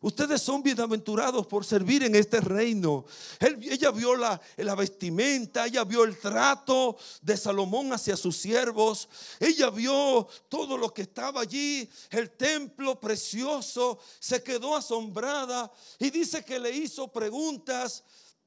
Ustedes 0.02 0.42
son 0.42 0.64
bienaventurados 0.64 1.46
por 1.46 1.64
servir 1.64 2.02
en 2.02 2.16
este 2.16 2.40
reino. 2.40 3.04
ella 3.38 3.92
vio 3.92 4.16
la, 4.16 4.40
la, 4.56 4.74
vestimenta, 4.74 5.64
ella 5.64 5.84
vio 5.84 6.02
el 6.02 6.18
trato 6.18 6.96
de 7.20 7.36
Salomón 7.36 7.92
hacia 7.92 8.16
sus 8.16 8.36
siervos. 8.36 9.08
Ella 9.38 9.70
vio 9.70 10.26
todo 10.48 10.76
lo 10.76 10.92
que 10.92 11.02
estaba 11.02 11.42
allí, 11.42 11.88
el 12.10 12.32
templo 12.32 12.98
precioso. 12.98 14.00
Se 14.18 14.42
quedó 14.42 14.74
asombrada 14.74 15.70
y 16.00 16.10
dice 16.10 16.44
que 16.44 16.58
le 16.58 16.72
hizo 16.72 17.06
preguntas 17.06 18.02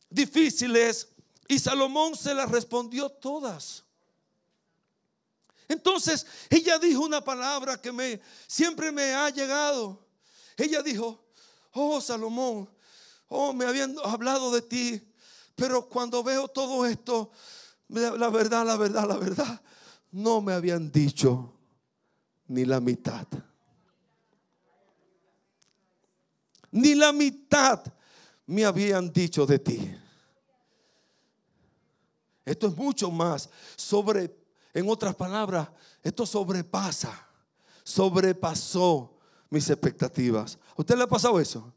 difíciles 0.10 1.08
y 1.48 1.58
Salomón 1.58 2.18
se 2.18 2.34
las 2.34 2.52
respondió 2.52 3.10
todas. 3.10 3.86
Entonces 5.70 6.26
ella 6.50 6.78
dijo 6.80 7.02
una 7.02 7.24
palabra 7.24 7.82
que 7.82 7.94
me 7.94 8.20
siempre 8.46 8.92
me 8.92 9.14
ha 9.14 9.30
llegado. 9.30 10.06
Ella 10.58 10.82
dijo, 10.82 11.25
oh 11.76 12.02
Salomón, 12.02 12.70
oh 13.28 13.54
me 13.54 13.66
habían 13.66 13.96
hablado 14.04 14.52
de 14.52 14.62
ti, 14.62 15.14
pero 15.56 15.88
cuando 15.88 16.24
veo 16.24 16.48
todo 16.48 16.86
esto, 16.86 17.32
la 17.90 18.30
verdad, 18.30 18.66
la 18.66 18.78
verdad, 18.78 19.08
la 19.08 19.18
verdad, 19.18 19.62
no 20.12 20.42
me 20.42 20.54
habían 20.54 20.92
dicho 20.92 21.54
ni 22.48 22.66
la 22.66 22.80
mitad. 22.80 23.28
Ni 26.72 26.96
la 26.96 27.12
mitad 27.14 27.82
me 28.48 28.66
habían 28.66 29.12
dicho 29.12 29.46
de 29.46 29.60
ti. 29.60 29.96
Esto 32.46 32.68
es 32.68 32.76
mucho 32.76 33.10
más 33.12 33.50
sobre, 33.76 34.36
en 34.74 34.90
otras 34.90 35.16
palabras, 35.16 35.68
esto 36.04 36.26
sobrepasa, 36.26 37.28
sobrepasó 37.84 39.15
mis 39.50 39.70
expectativas. 39.70 40.58
¿A 40.76 40.82
usted 40.82 40.96
le 40.96 41.04
ha 41.04 41.08
pasado 41.08 41.40
eso? 41.40 41.74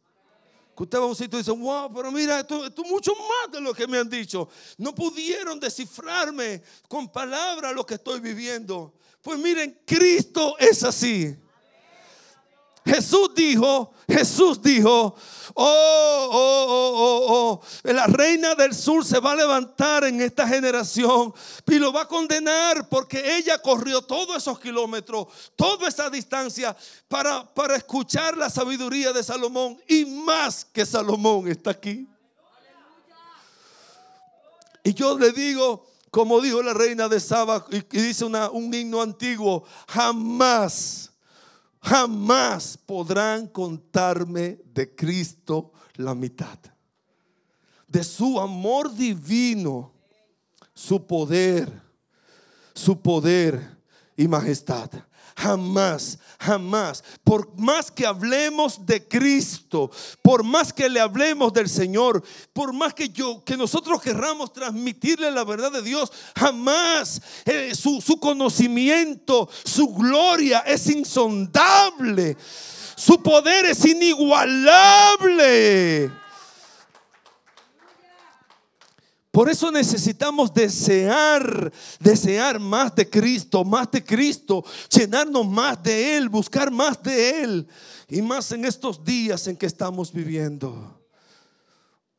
Que 0.77 0.85
usted 0.85 0.99
va 0.99 1.03
a 1.03 1.07
un 1.07 1.17
sitio 1.17 1.39
y 1.39 1.43
dice, 1.43 1.51
wow, 1.51 1.93
pero 1.93 2.13
mira, 2.13 2.41
esto 2.41 2.65
es 2.65 2.73
mucho 2.89 3.13
más 3.15 3.53
de 3.53 3.61
lo 3.61 3.75
que 3.75 3.87
me 3.87 3.99
han 3.99 4.09
dicho. 4.09 4.49
No 4.77 4.95
pudieron 4.95 5.59
descifrarme 5.59 6.63
con 6.87 7.11
palabras 7.11 7.75
lo 7.75 7.85
que 7.85 7.95
estoy 7.95 8.21
viviendo. 8.21 8.95
Pues 9.21 9.39
miren, 9.39 9.81
Cristo 9.85 10.57
es 10.59 10.85
así. 10.85 11.37
Jesús 12.85 13.31
dijo, 13.35 13.93
Jesús 14.09 14.63
dijo, 14.63 15.15
oh, 15.55 16.29
oh, 16.33 16.67
oh, 16.69 16.93
oh, 16.97 17.61
oh, 17.61 17.93
la 17.93 18.07
reina 18.07 18.55
del 18.55 18.75
sur 18.75 19.05
se 19.05 19.21
va 19.21 19.33
a 19.33 19.37
levantar 19.37 20.05
en 20.05 20.21
esta 20.21 20.49
generación 20.49 21.35
y 21.67 21.79
lo 21.79 21.93
va 21.93 22.03
a 22.03 22.09
condenar 22.09 22.89
porque 22.89 23.37
ella 23.37 23.61
corrió 23.61 24.03
todos 24.03 24.37
esos 24.37 24.59
kilómetros, 24.59 25.27
toda 25.57 25.89
esa 25.89 26.09
distancia 26.09 26.77
para, 27.09 27.45
para 27.53 27.77
escuchar 27.77 28.37
la 28.37 28.49
sabiduría 28.49 29.13
de 29.13 29.23
Salomón 29.23 29.79
y 29.87 30.05
más 30.07 30.65
que 30.65 30.87
Salomón 30.87 31.49
está 31.49 31.71
aquí. 31.71 32.09
Y 34.83 34.95
yo 34.95 35.19
le 35.19 35.33
digo, 35.33 35.87
como 36.11 36.41
dijo 36.41 36.63
la 36.63 36.73
reina 36.73 37.09
de 37.09 37.21
Saba 37.21 37.67
y 37.71 37.81
dice 37.99 38.25
un 38.25 38.73
himno 38.73 39.03
antiguo, 39.03 39.65
jamás 39.87 41.08
jamás 41.81 42.77
podrán 42.77 43.47
contarme 43.47 44.59
de 44.73 44.95
Cristo 44.95 45.73
la 45.95 46.15
mitad. 46.15 46.59
De 47.87 48.05
su 48.05 48.39
amor 48.39 48.95
divino, 48.95 49.93
su 50.75 51.07
poder, 51.07 51.71
su 52.75 53.01
poder 53.01 53.79
y 54.17 54.29
majestad. 54.29 54.91
Jamás, 55.39 56.19
jamás. 56.41 57.05
Por 57.23 57.57
más 57.57 57.93
que 57.93 58.05
hablemos 58.05 58.85
de 58.85 59.07
Cristo, 59.07 59.89
por 60.21 60.43
más 60.43 60.73
que 60.73 60.89
le 60.89 60.99
hablemos 60.99 61.53
del 61.53 61.69
Señor, 61.69 62.25
por 62.53 62.73
más 62.73 62.93
que 62.93 63.09
yo, 63.09 63.45
que 63.45 63.57
nosotros 63.57 64.03
querramos 64.03 64.53
transmitirle 64.53 65.31
la 65.31 65.45
verdad 65.45 65.71
de 65.71 65.83
Dios, 65.83 66.11
jamás 66.37 67.23
eh, 67.45 67.73
su, 67.77 68.01
su 68.01 68.19
conocimiento, 68.19 69.49
su 69.65 69.95
gloria 69.95 70.65
es 70.67 70.89
insondable. 70.89 72.37
Su 72.97 73.23
poder 73.23 73.67
es 73.67 73.85
inigualable. 73.85 76.11
Por 79.31 79.51
eso 79.51 79.71
necesitamos 79.71 80.53
desear, 80.55 81.71
desear 82.01 82.59
más 82.59 82.95
de 82.95 83.09
Cristo, 83.09 83.63
más 83.63 83.91
de 83.91 84.03
Cristo, 84.03 84.65
llenarnos 84.91 85.47
más 85.47 85.83
de 85.83 86.17
Él, 86.17 86.29
buscar 86.29 86.71
más 86.71 87.03
de 87.03 87.43
Él. 87.43 87.69
Y 88.09 88.23
más 88.23 88.51
en 88.53 88.65
estos 88.65 89.05
días 89.05 89.47
en 89.47 89.57
que 89.57 89.67
estamos 89.67 90.13
viviendo. 90.13 90.99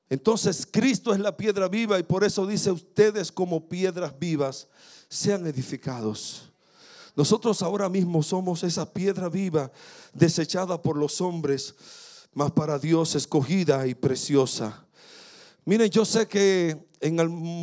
Entonces 0.10 0.68
Cristo 0.70 1.14
es 1.14 1.20
la 1.20 1.36
piedra 1.36 1.68
viva 1.68 2.00
y 2.00 2.04
por 2.04 2.24
eso 2.24 2.46
dice 2.46 2.72
ustedes 2.72 3.32
como 3.32 3.68
piedras 3.68 4.18
vivas 4.18 4.68
sean 5.08 5.46
edificados. 5.46 6.50
Nosotros 7.16 7.62
ahora 7.62 7.90
mismo 7.90 8.24
somos 8.24 8.64
esa 8.64 8.92
piedra 8.92 9.30
viva 9.30 9.72
desechada 10.14 10.82
por 10.82 10.96
los 10.96 11.22
hombres, 11.22 11.76
mas 12.34 12.52
para 12.52 12.80
Dios 12.80 13.16
escogida 13.16 13.86
y 13.88 13.94
preciosa. 13.94 14.86
Miren, 15.66 15.90
yo 15.90 16.06
sé 16.06 16.28
que 16.28 16.89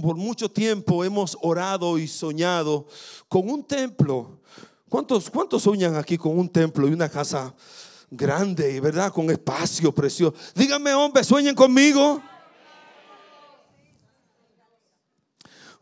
por 0.03 0.17
mucho 0.17 0.51
tiempo 0.51 1.05
hemos 1.05 1.37
orado 1.43 1.99
y 1.99 2.09
soñado 2.09 2.87
con 3.29 3.49
un 3.51 3.65
templo. 3.65 4.41
¿Cuántos, 4.89 5.29
¿Cuántos 5.31 5.63
soñan 5.63 5.97
aquí 5.97 6.17
con 6.17 6.39
un 6.39 6.49
templo 6.49 6.89
y 6.89 6.93
una 6.93 7.09
casa 7.09 7.55
grande 8.11 8.73
y 8.73 8.81
verdad 8.81 9.13
con 9.13 9.31
espacio 9.31 9.93
precioso? 9.93 10.35
Díganme, 10.55 10.95
hombre, 10.95 11.25
sueñen 11.25 11.55
conmigo. 11.55 12.23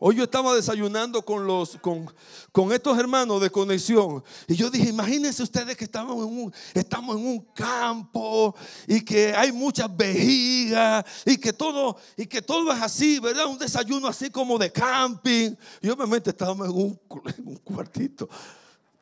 Hoy 0.06 0.16
yo 0.16 0.24
estaba 0.24 0.54
desayunando 0.54 1.22
con, 1.24 1.46
los, 1.46 1.78
con, 1.78 2.14
con, 2.52 2.70
estos 2.74 2.98
hermanos 2.98 3.40
de 3.40 3.48
conexión. 3.48 4.22
Y 4.46 4.54
yo 4.54 4.68
dije, 4.68 4.90
imagínense 4.90 5.42
ustedes 5.42 5.78
que 5.78 5.84
estamos 5.84 6.16
en, 6.16 6.38
un, 6.40 6.54
estamos 6.74 7.16
en 7.16 7.26
un 7.26 7.40
campo 7.54 8.54
y 8.86 9.02
que 9.02 9.34
hay 9.34 9.50
muchas 9.50 9.88
vejigas 9.96 11.06
y 11.24 11.38
que 11.38 11.54
todo, 11.54 11.96
y 12.18 12.26
que 12.26 12.42
todo 12.42 12.70
es 12.70 12.82
así, 12.82 13.18
¿verdad? 13.18 13.46
Un 13.46 13.56
desayuno 13.56 14.06
así 14.06 14.28
como 14.28 14.58
de 14.58 14.70
camping. 14.70 15.56
Y 15.80 15.88
obviamente 15.88 16.28
estábamos 16.28 16.68
en 16.68 16.74
un, 16.74 17.00
en 17.38 17.48
un 17.48 17.56
cuartito 17.56 18.28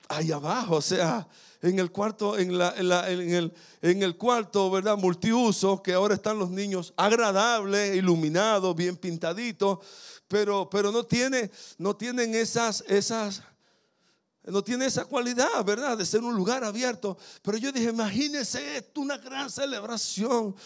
ahí 0.09 0.31
abajo, 0.31 0.77
o 0.77 0.83
sea, 0.83 1.27
en 1.63 1.79
el 1.81 1.91
cuarto, 1.91 2.39
en, 2.39 2.59
la, 2.59 2.75
en, 2.77 3.35
el, 3.35 3.53
en 3.81 4.03
el 4.03 4.17
cuarto, 4.17 4.71
¿verdad? 4.71 4.97
Multiuso, 4.97 5.83
que 5.83 5.95
ahora 5.95 6.15
están 6.15 6.39
los 6.39 6.51
niños 6.51 6.93
agradable, 6.97 7.97
iluminados, 7.97 8.77
bien 8.77 8.97
pintaditos 8.97 9.79
pero, 10.33 10.67
pero 10.71 10.91
no, 10.91 11.05
tiene, 11.05 11.51
no 11.77 11.95
tienen 11.95 12.35
esas, 12.35 12.83
esas, 12.89 13.43
no 14.45 14.65
tiene 14.65 14.87
esa 14.87 15.05
cualidad, 15.05 15.63
¿verdad? 15.63 15.99
De 15.99 16.07
ser 16.07 16.23
un 16.23 16.35
lugar 16.35 16.65
abierto. 16.65 17.19
Pero 17.43 17.59
yo 17.59 17.71
dije, 17.71 17.91
imagínense 17.91 18.79
esto, 18.79 19.03
una 19.03 19.19
gran 19.19 19.51
celebración. 19.51 20.57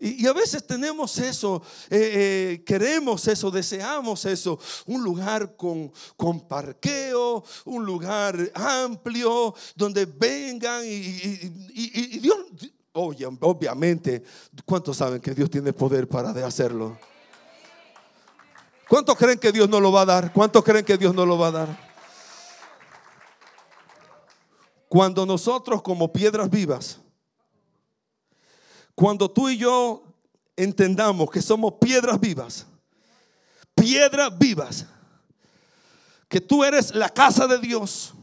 Y, 0.00 0.26
a 0.26 0.32
veces 0.32 0.66
tenemos 0.66 1.16
eso, 1.18 1.62
eh, 1.90 2.58
eh, 2.58 2.64
queremos 2.66 3.28
eso, 3.28 3.52
deseamos 3.52 4.24
eso, 4.24 4.58
un 4.86 5.04
lugar 5.04 5.54
con, 5.54 5.92
con 6.16 6.48
parqueo, 6.48 7.44
un 7.66 7.86
lugar 7.86 8.36
amplio, 8.52 9.54
donde 9.76 10.06
vengan 10.06 10.84
y, 10.84 11.52
y 11.72 12.18
Dios, 12.18 12.36
oye, 12.94 13.28
obviamente, 13.42 14.24
¿cuántos 14.64 14.96
saben 14.96 15.20
que 15.20 15.32
Dios 15.36 15.48
tiene 15.48 15.72
poder 15.72 16.08
para 16.08 16.30
hacerlo? 16.44 16.98
¿Cuántos 18.94 19.16
creen 19.16 19.40
que 19.40 19.50
Dios 19.50 19.68
no 19.68 19.80
lo 19.80 19.90
va 19.90 20.02
a 20.02 20.06
dar? 20.06 20.32
¿Cuántos 20.32 20.62
creen 20.62 20.84
que 20.84 20.96
Dios 20.96 21.12
no 21.12 21.26
lo 21.26 21.36
va 21.36 21.48
a 21.48 21.50
dar? 21.50 21.94
Cuando 24.88 25.26
nosotros 25.26 25.82
como 25.82 26.12
piedras 26.12 26.48
vivas, 26.48 27.00
cuando 28.94 29.28
tú 29.28 29.48
y 29.48 29.58
yo 29.58 30.04
entendamos 30.54 31.28
que 31.28 31.42
somos 31.42 31.74
piedras 31.80 32.20
vivas, 32.20 32.66
piedras 33.74 34.38
vivas, 34.38 34.86
que 36.28 36.40
tú 36.40 36.62
eres 36.62 36.94
la 36.94 37.08
casa 37.08 37.48
de 37.48 37.58
Dios, 37.58 38.14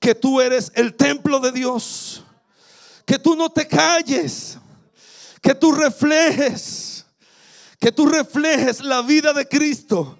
que 0.00 0.14
tú 0.14 0.40
eres 0.40 0.72
el 0.76 0.94
templo 0.94 1.40
de 1.40 1.52
Dios, 1.52 2.24
que 3.04 3.18
tú 3.18 3.36
no 3.36 3.50
te 3.50 3.68
calles, 3.68 4.56
que 5.42 5.54
tú 5.54 5.72
reflejes 5.72 6.93
que 7.84 7.92
tú 7.92 8.06
reflejes 8.06 8.80
la 8.80 9.02
vida 9.02 9.34
de 9.34 9.46
Cristo. 9.46 10.18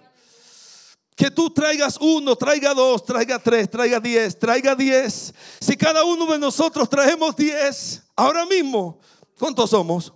Que 1.16 1.30
tú 1.30 1.48
traigas 1.48 1.96
uno, 1.98 2.36
traiga 2.36 2.74
dos, 2.74 3.02
traiga 3.02 3.38
tres, 3.38 3.70
traiga 3.70 3.98
diez, 3.98 4.38
traiga 4.38 4.74
diez. 4.74 5.32
Si 5.62 5.74
cada 5.74 6.04
uno 6.04 6.26
de 6.26 6.38
nosotros 6.38 6.90
traemos 6.90 7.34
diez, 7.34 8.02
ahora 8.14 8.44
mismo, 8.44 9.00
¿cuántos 9.38 9.70
somos? 9.70 10.12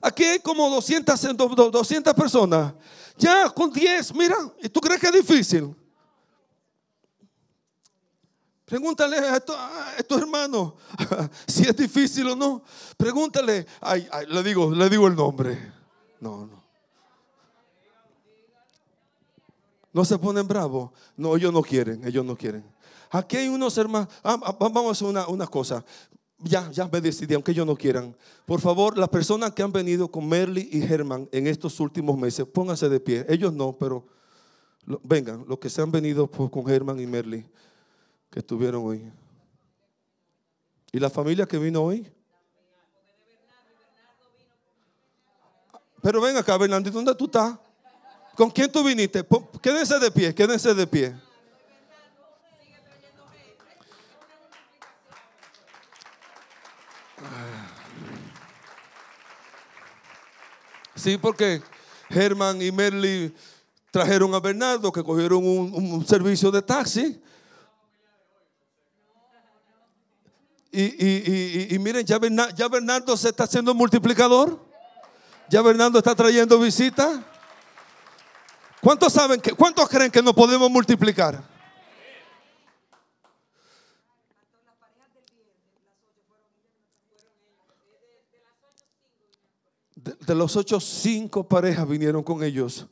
Aquí 0.00 0.24
hay 0.24 0.38
como 0.38 0.70
200, 0.70 1.36
200 1.70 2.14
personas. 2.14 2.72
Ya 3.18 3.50
con 3.50 3.70
diez, 3.70 4.14
mira, 4.14 4.36
¿y 4.62 4.70
tú 4.70 4.80
crees 4.80 5.02
que 5.02 5.08
es 5.08 5.12
difícil? 5.12 5.76
Pregúntale 8.64 9.18
a 9.18 9.36
estos, 9.98 10.18
hermanos 10.18 10.72
si 11.46 11.68
es 11.68 11.76
difícil 11.76 12.26
o 12.30 12.34
no. 12.34 12.62
Pregúntale, 12.96 13.66
ay, 13.82 14.08
le 14.26 14.42
digo, 14.42 14.70
le 14.70 14.88
digo 14.88 15.06
el 15.06 15.16
nombre. 15.16 15.83
No, 16.24 16.46
no. 16.46 16.64
No 19.92 20.04
se 20.06 20.18
ponen 20.18 20.48
bravos. 20.48 20.90
No, 21.18 21.36
ellos 21.36 21.52
no 21.52 21.60
quieren, 21.60 22.02
ellos 22.06 22.24
no 22.24 22.34
quieren. 22.34 22.64
Aquí 23.10 23.36
hay 23.36 23.48
unos 23.48 23.76
hermanos. 23.76 24.08
Vamos 24.22 24.86
a 24.86 24.90
hacer 24.92 25.06
una, 25.06 25.28
una, 25.28 25.46
cosa. 25.46 25.84
Ya, 26.38 26.70
ya 26.70 26.88
me 26.88 27.02
decidí, 27.02 27.34
aunque 27.34 27.52
ellos 27.52 27.66
no 27.66 27.76
quieran. 27.76 28.16
Por 28.46 28.58
favor, 28.62 28.96
las 28.96 29.10
personas 29.10 29.52
que 29.52 29.62
han 29.62 29.70
venido 29.70 30.10
con 30.10 30.26
Merly 30.26 30.66
y 30.72 30.80
Germán 30.80 31.28
en 31.30 31.46
estos 31.46 31.78
últimos 31.78 32.16
meses, 32.16 32.46
pónganse 32.46 32.88
de 32.88 33.00
pie. 33.00 33.26
Ellos 33.28 33.52
no, 33.52 33.76
pero 33.76 34.06
vengan, 35.02 35.44
los 35.46 35.58
que 35.58 35.68
se 35.68 35.82
han 35.82 35.92
venido 35.92 36.26
con 36.26 36.64
Germán 36.64 36.98
y 37.00 37.06
Merly, 37.06 37.46
que 38.30 38.38
estuvieron 38.38 38.82
hoy. 38.86 39.12
¿Y 40.90 40.98
la 40.98 41.10
familia 41.10 41.44
que 41.44 41.58
vino 41.58 41.82
hoy? 41.82 42.10
Pero 46.04 46.20
ven 46.20 46.36
acá, 46.36 46.58
Bernardito, 46.58 46.96
¿dónde 46.96 47.14
tú 47.14 47.24
estás? 47.24 47.56
¿Con 48.36 48.50
quién 48.50 48.70
tú 48.70 48.84
viniste? 48.84 49.24
Quédense 49.62 49.98
de 49.98 50.10
pie, 50.10 50.34
quédense 50.34 50.74
de 50.74 50.86
pie. 50.86 51.14
Sí, 60.94 61.16
porque 61.16 61.62
Germán 62.10 62.60
y 62.60 62.70
Merly 62.70 63.34
trajeron 63.90 64.34
a 64.34 64.40
Bernardo, 64.40 64.92
que 64.92 65.02
cogieron 65.02 65.42
un, 65.42 66.06
servicio 66.06 66.50
de 66.50 66.60
taxi. 66.60 67.18
Y, 70.70 71.78
miren, 71.78 72.04
ya, 72.04 72.20
ya 72.54 72.68
Bernardo 72.68 73.16
se 73.16 73.30
está 73.30 73.44
haciendo 73.44 73.72
multiplicador. 73.72 74.73
Ya 75.48 75.62
Bernardo 75.62 75.98
está 75.98 76.14
trayendo 76.14 76.58
visita. 76.58 77.22
¿Cuántos 78.80 79.12
saben 79.12 79.40
que, 79.40 79.52
cuántos 79.52 79.88
creen 79.88 80.10
que 80.10 80.22
no 80.22 80.34
podemos 80.34 80.70
multiplicar? 80.70 81.42
De, 89.94 90.34
los 90.34 90.54
ocho, 90.56 90.80
cinco 90.80 91.48
parejas 91.48 91.88
vinieron 91.88 92.22
con 92.22 92.42
ellos. 92.42 92.86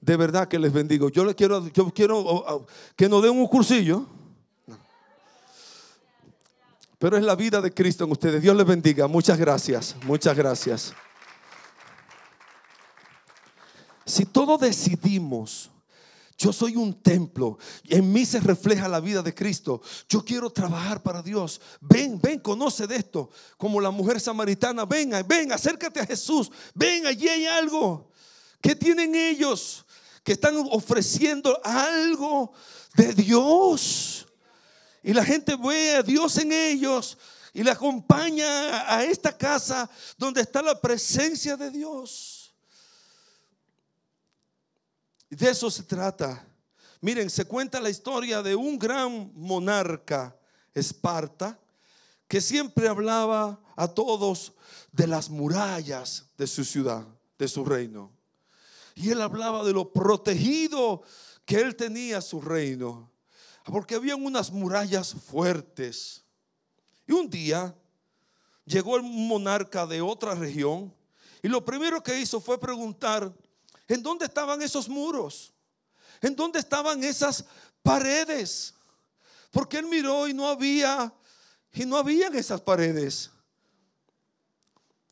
De 0.00 0.16
verdad 0.16 0.48
que 0.48 0.58
les 0.58 0.72
bendigo. 0.72 1.08
Yo 1.08 1.24
les 1.24 1.34
quiero, 1.34 1.66
yo 1.68 1.90
quiero 1.90 2.66
que 2.94 3.08
nos 3.08 3.22
den 3.22 3.32
un 3.32 3.46
cursillo. 3.46 4.06
Pero 6.98 7.16
es 7.16 7.22
la 7.22 7.36
vida 7.36 7.60
de 7.60 7.72
Cristo 7.72 8.04
en 8.04 8.12
ustedes. 8.12 8.42
Dios 8.42 8.56
les 8.56 8.66
bendiga. 8.66 9.06
Muchas 9.06 9.38
gracias. 9.38 9.96
Muchas 10.04 10.36
gracias. 10.36 10.94
Si 14.08 14.24
todos 14.24 14.58
decidimos, 14.58 15.70
yo 16.38 16.50
soy 16.50 16.76
un 16.76 16.94
templo, 17.02 17.58
en 17.84 18.10
mí 18.10 18.24
se 18.24 18.40
refleja 18.40 18.88
la 18.88 19.00
vida 19.00 19.22
de 19.22 19.34
Cristo, 19.34 19.82
yo 20.08 20.24
quiero 20.24 20.48
trabajar 20.48 21.02
para 21.02 21.22
Dios, 21.22 21.60
ven, 21.78 22.18
ven, 22.18 22.38
conoce 22.38 22.86
de 22.86 22.96
esto, 22.96 23.28
como 23.58 23.82
la 23.82 23.90
mujer 23.90 24.18
samaritana, 24.18 24.86
ven, 24.86 25.12
ven, 25.26 25.52
acércate 25.52 26.00
a 26.00 26.06
Jesús, 26.06 26.50
ven, 26.74 27.06
allí 27.06 27.28
hay 27.28 27.44
algo. 27.46 28.10
¿Qué 28.62 28.74
tienen 28.74 29.14
ellos? 29.14 29.84
Que 30.24 30.32
están 30.32 30.56
ofreciendo 30.70 31.60
algo 31.62 32.52
de 32.94 33.12
Dios. 33.12 34.26
Y 35.02 35.12
la 35.12 35.24
gente 35.24 35.54
ve 35.54 35.96
a 35.96 36.02
Dios 36.02 36.38
en 36.38 36.52
ellos 36.52 37.18
y 37.52 37.62
le 37.62 37.72
acompaña 37.72 38.90
a 38.90 39.04
esta 39.04 39.36
casa 39.36 39.88
donde 40.16 40.40
está 40.40 40.62
la 40.62 40.80
presencia 40.80 41.58
de 41.58 41.70
Dios. 41.70 42.37
De 45.30 45.50
eso 45.50 45.70
se 45.70 45.82
trata. 45.82 46.44
Miren, 47.00 47.30
se 47.30 47.44
cuenta 47.44 47.80
la 47.80 47.90
historia 47.90 48.42
de 48.42 48.54
un 48.54 48.78
gran 48.78 49.30
monarca, 49.34 50.36
Esparta, 50.74 51.58
que 52.26 52.40
siempre 52.40 52.88
hablaba 52.88 53.60
a 53.76 53.88
todos 53.88 54.52
de 54.92 55.06
las 55.06 55.30
murallas 55.30 56.26
de 56.36 56.46
su 56.46 56.64
ciudad, 56.64 57.06
de 57.38 57.48
su 57.48 57.64
reino. 57.64 58.12
Y 58.94 59.10
él 59.10 59.20
hablaba 59.22 59.64
de 59.64 59.72
lo 59.72 59.92
protegido 59.92 61.02
que 61.44 61.60
él 61.60 61.76
tenía 61.76 62.20
su 62.20 62.40
reino, 62.40 63.10
porque 63.64 63.94
habían 63.94 64.24
unas 64.24 64.50
murallas 64.50 65.14
fuertes. 65.14 66.24
Y 67.06 67.12
un 67.12 67.30
día 67.30 67.74
llegó 68.64 68.96
el 68.96 69.02
monarca 69.02 69.86
de 69.86 70.00
otra 70.00 70.34
región 70.34 70.92
y 71.42 71.48
lo 71.48 71.64
primero 71.64 72.02
que 72.02 72.18
hizo 72.18 72.40
fue 72.40 72.58
preguntar, 72.58 73.32
¿En 73.88 74.02
dónde 74.02 74.26
estaban 74.26 74.60
esos 74.60 74.86
muros? 74.88 75.54
¿En 76.20 76.36
dónde 76.36 76.58
estaban 76.58 77.02
esas 77.02 77.44
paredes? 77.82 78.74
Porque 79.50 79.78
él 79.78 79.86
miró 79.86 80.28
y 80.28 80.34
no 80.34 80.46
había, 80.46 81.12
y 81.72 81.86
no 81.86 81.96
habían 81.96 82.34
esas 82.34 82.60
paredes. 82.60 83.30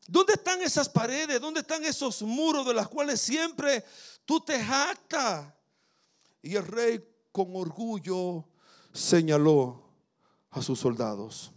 ¿Dónde 0.07 0.33
están 0.33 0.61
esas 0.61 0.87
paredes? 0.87 1.41
¿Dónde 1.41 1.61
están 1.61 1.83
esos 1.83 2.21
muros 2.21 2.67
de 2.67 2.75
los 2.75 2.87
cuales 2.87 3.19
siempre 3.19 3.83
tú 4.25 4.39
te 4.39 4.63
jactas? 4.63 5.51
Y 6.43 6.55
el 6.55 6.65
rey 6.65 7.03
con 7.31 7.47
orgullo 7.55 8.47
señaló 8.93 9.83
a 10.51 10.61
sus 10.61 10.79
soldados. 10.79 11.51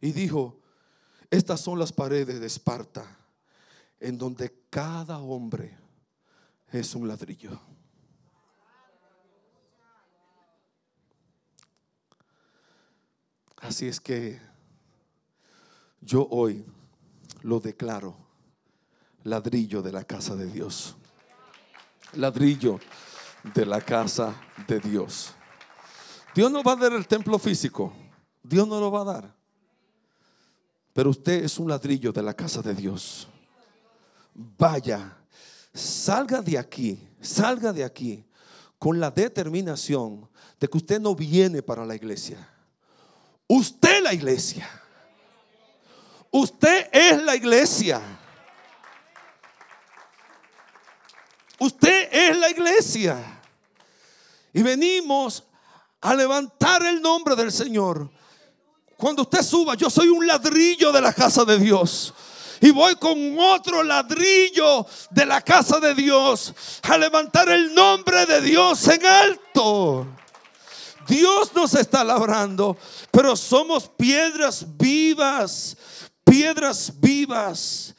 Y 0.00 0.12
dijo, 0.12 0.60
estas 1.30 1.62
son 1.62 1.78
las 1.78 1.92
paredes 1.92 2.38
de 2.38 2.46
Esparta 2.46 3.18
en 4.00 4.16
donde 4.16 4.66
cada 4.70 5.18
hombre 5.18 5.76
es 6.70 6.94
un 6.94 7.08
ladrillo. 7.08 7.58
Así 13.56 13.88
es 13.88 14.00
que 14.00 14.40
yo 16.00 16.26
hoy 16.30 16.64
lo 17.42 17.58
declaro 17.58 18.16
ladrillo 19.24 19.82
de 19.82 19.92
la 19.92 20.04
casa 20.04 20.36
de 20.36 20.46
Dios. 20.46 20.96
Ladrillo 22.14 22.78
de 23.54 23.66
la 23.66 23.80
casa 23.80 24.34
de 24.66 24.78
Dios. 24.78 25.34
Dios 26.34 26.50
no 26.52 26.62
va 26.62 26.72
a 26.72 26.76
dar 26.76 26.92
el 26.92 27.06
templo 27.06 27.38
físico. 27.38 27.92
Dios 28.42 28.66
no 28.68 28.78
lo 28.80 28.92
va 28.92 29.00
a 29.00 29.04
dar. 29.04 29.34
Pero 30.92 31.10
usted 31.10 31.44
es 31.44 31.58
un 31.58 31.68
ladrillo 31.68 32.12
de 32.12 32.22
la 32.22 32.34
casa 32.34 32.62
de 32.62 32.74
Dios 32.74 33.28
vaya, 34.38 35.16
salga 35.74 36.40
de 36.40 36.56
aquí, 36.56 37.08
salga 37.20 37.72
de 37.72 37.82
aquí 37.82 38.24
con 38.78 39.00
la 39.00 39.10
determinación 39.10 40.30
de 40.60 40.68
que 40.68 40.78
usted 40.78 41.00
no 41.00 41.14
viene 41.14 41.60
para 41.60 41.84
la 41.84 41.96
iglesia. 41.96 42.48
Usted 43.48 44.02
la 44.02 44.14
iglesia. 44.14 44.68
Usted 46.30 46.88
es 46.92 47.22
la 47.22 47.34
iglesia. 47.34 48.00
Usted 51.58 52.08
es 52.12 52.38
la 52.38 52.50
iglesia. 52.50 53.40
Y 54.52 54.62
venimos 54.62 55.44
a 56.00 56.14
levantar 56.14 56.84
el 56.84 57.02
nombre 57.02 57.34
del 57.34 57.50
Señor. 57.50 58.08
Cuando 58.96 59.22
usted 59.22 59.42
suba, 59.42 59.74
yo 59.74 59.90
soy 59.90 60.08
un 60.08 60.24
ladrillo 60.26 60.92
de 60.92 61.00
la 61.00 61.12
casa 61.12 61.44
de 61.44 61.58
Dios 61.58 62.14
y 62.60 62.70
voy 62.70 62.94
con 62.96 63.38
otro 63.38 63.82
ladrillo 63.82 64.86
de 65.10 65.26
la 65.26 65.40
casa 65.40 65.80
de 65.80 65.94
Dios 65.94 66.54
a 66.82 66.98
levantar 66.98 67.48
el 67.48 67.74
nombre 67.74 68.26
de 68.26 68.40
Dios 68.40 68.86
en 68.88 69.04
alto. 69.04 70.06
Dios 71.06 71.52
nos 71.54 71.74
está 71.74 72.04
labrando, 72.04 72.76
pero 73.10 73.34
somos 73.34 73.88
piedras 73.88 74.66
vivas, 74.76 75.76
piedras 76.24 76.92
vivas. 77.00 77.94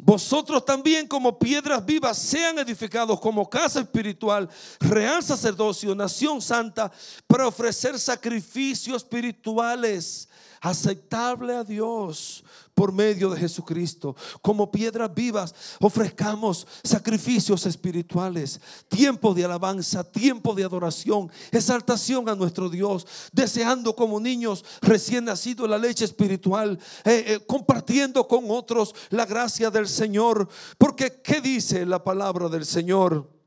Vosotros 0.00 0.64
también 0.64 1.08
como 1.08 1.38
piedras 1.38 1.84
vivas 1.84 2.18
sean 2.18 2.58
edificados 2.58 3.18
como 3.18 3.48
casa 3.48 3.80
espiritual, 3.80 4.48
real 4.78 5.24
sacerdocio, 5.24 5.94
nación 5.94 6.40
santa, 6.40 6.92
para 7.26 7.48
ofrecer 7.48 7.98
sacrificios 7.98 9.02
espirituales 9.02 10.28
aceptable 10.60 11.54
a 11.54 11.64
Dios 11.64 12.44
por 12.74 12.92
medio 12.92 13.30
de 13.30 13.40
Jesucristo. 13.40 14.14
Como 14.40 14.70
piedras 14.70 15.12
vivas 15.12 15.52
ofrezcamos 15.80 16.64
sacrificios 16.84 17.66
espirituales, 17.66 18.60
tiempo 18.88 19.34
de 19.34 19.44
alabanza, 19.44 20.04
tiempo 20.04 20.54
de 20.54 20.62
adoración, 20.62 21.30
exaltación 21.50 22.28
a 22.28 22.36
nuestro 22.36 22.68
Dios, 22.68 23.06
deseando 23.32 23.96
como 23.96 24.20
niños 24.20 24.64
recién 24.80 25.24
nacidos 25.24 25.68
la 25.68 25.76
leche 25.76 26.04
espiritual, 26.04 26.78
eh, 27.04 27.24
eh, 27.26 27.40
compartiendo 27.46 28.28
con 28.28 28.44
otros 28.48 28.94
la 29.10 29.26
gracia 29.26 29.70
del 29.70 29.88
Señor. 29.88 30.48
Porque, 30.78 31.20
¿qué 31.20 31.40
dice 31.40 31.84
la 31.84 32.02
palabra 32.04 32.48
del 32.48 32.64
Señor? 32.64 33.37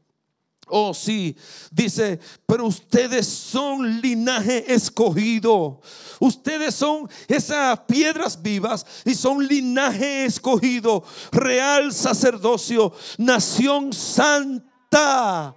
Oh, 0.74 0.94
sí, 0.94 1.36
dice, 1.70 2.18
pero 2.46 2.66
ustedes 2.66 3.28
son 3.28 4.00
linaje 4.00 4.74
escogido. 4.74 5.82
Ustedes 6.20 6.76
son 6.76 7.10
esas 7.28 7.78
piedras 7.82 8.42
vivas 8.42 8.86
y 9.04 9.14
son 9.14 9.46
linaje 9.46 10.24
escogido, 10.24 11.04
real 11.34 11.94
sacerdocio, 11.94 12.94
nación 13.18 13.92
santa, 13.92 15.54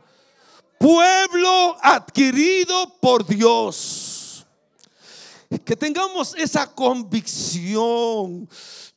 pueblo 0.79 1.77
adquirido 1.81 2.99
por 3.01 3.25
Dios. 3.25 4.45
Que 5.65 5.77
tengamos 5.77 6.35
esa 6.37 6.67
convicción 6.67 8.49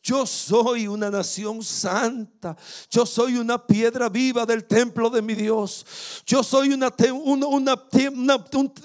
yo 0.07 0.25
soy 0.25 0.87
una 0.87 1.11
nación 1.11 1.61
santa. 1.61 2.55
Yo 2.89 3.05
soy 3.05 3.35
una 3.35 3.67
piedra 3.67 4.07
viva 4.07 4.45
del 4.45 4.63
templo 4.63 5.09
de 5.09 5.21
mi 5.21 5.35
Dios. 5.35 5.85
Yo 6.25 6.41
soy 6.43 6.69
una, 6.69 6.89
una, 7.11 7.75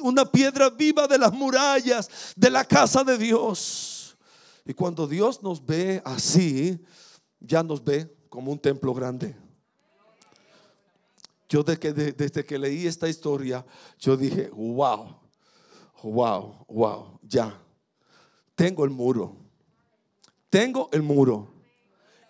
una, 0.00 0.24
piedra 0.32 0.68
viva 0.68 1.06
de 1.06 1.18
las 1.18 1.32
murallas 1.32 2.10
de 2.34 2.50
la 2.50 2.64
casa 2.64 3.04
de 3.04 3.16
Dios. 3.16 4.18
Y 4.64 4.74
cuando 4.74 5.06
Dios 5.06 5.40
nos 5.44 5.64
ve 5.64 6.02
así, 6.04 6.84
ya 7.38 7.62
nos 7.62 7.84
ve 7.84 8.12
como 8.28 8.50
un 8.50 8.58
templo 8.58 8.92
grande. 8.92 9.36
Yo 11.48 11.62
desde 11.62 11.78
que, 11.78 11.92
desde 11.92 12.44
que 12.44 12.58
leí 12.58 12.84
esta 12.88 13.08
historia, 13.08 13.64
yo 13.96 14.16
dije, 14.16 14.50
wow, 14.52 15.20
wow, 16.02 16.64
wow, 16.66 17.20
ya. 17.22 17.56
Tengo 18.56 18.84
el 18.84 18.90
muro 18.90 19.41
tengo 20.52 20.90
el 20.92 21.00
muro. 21.00 21.48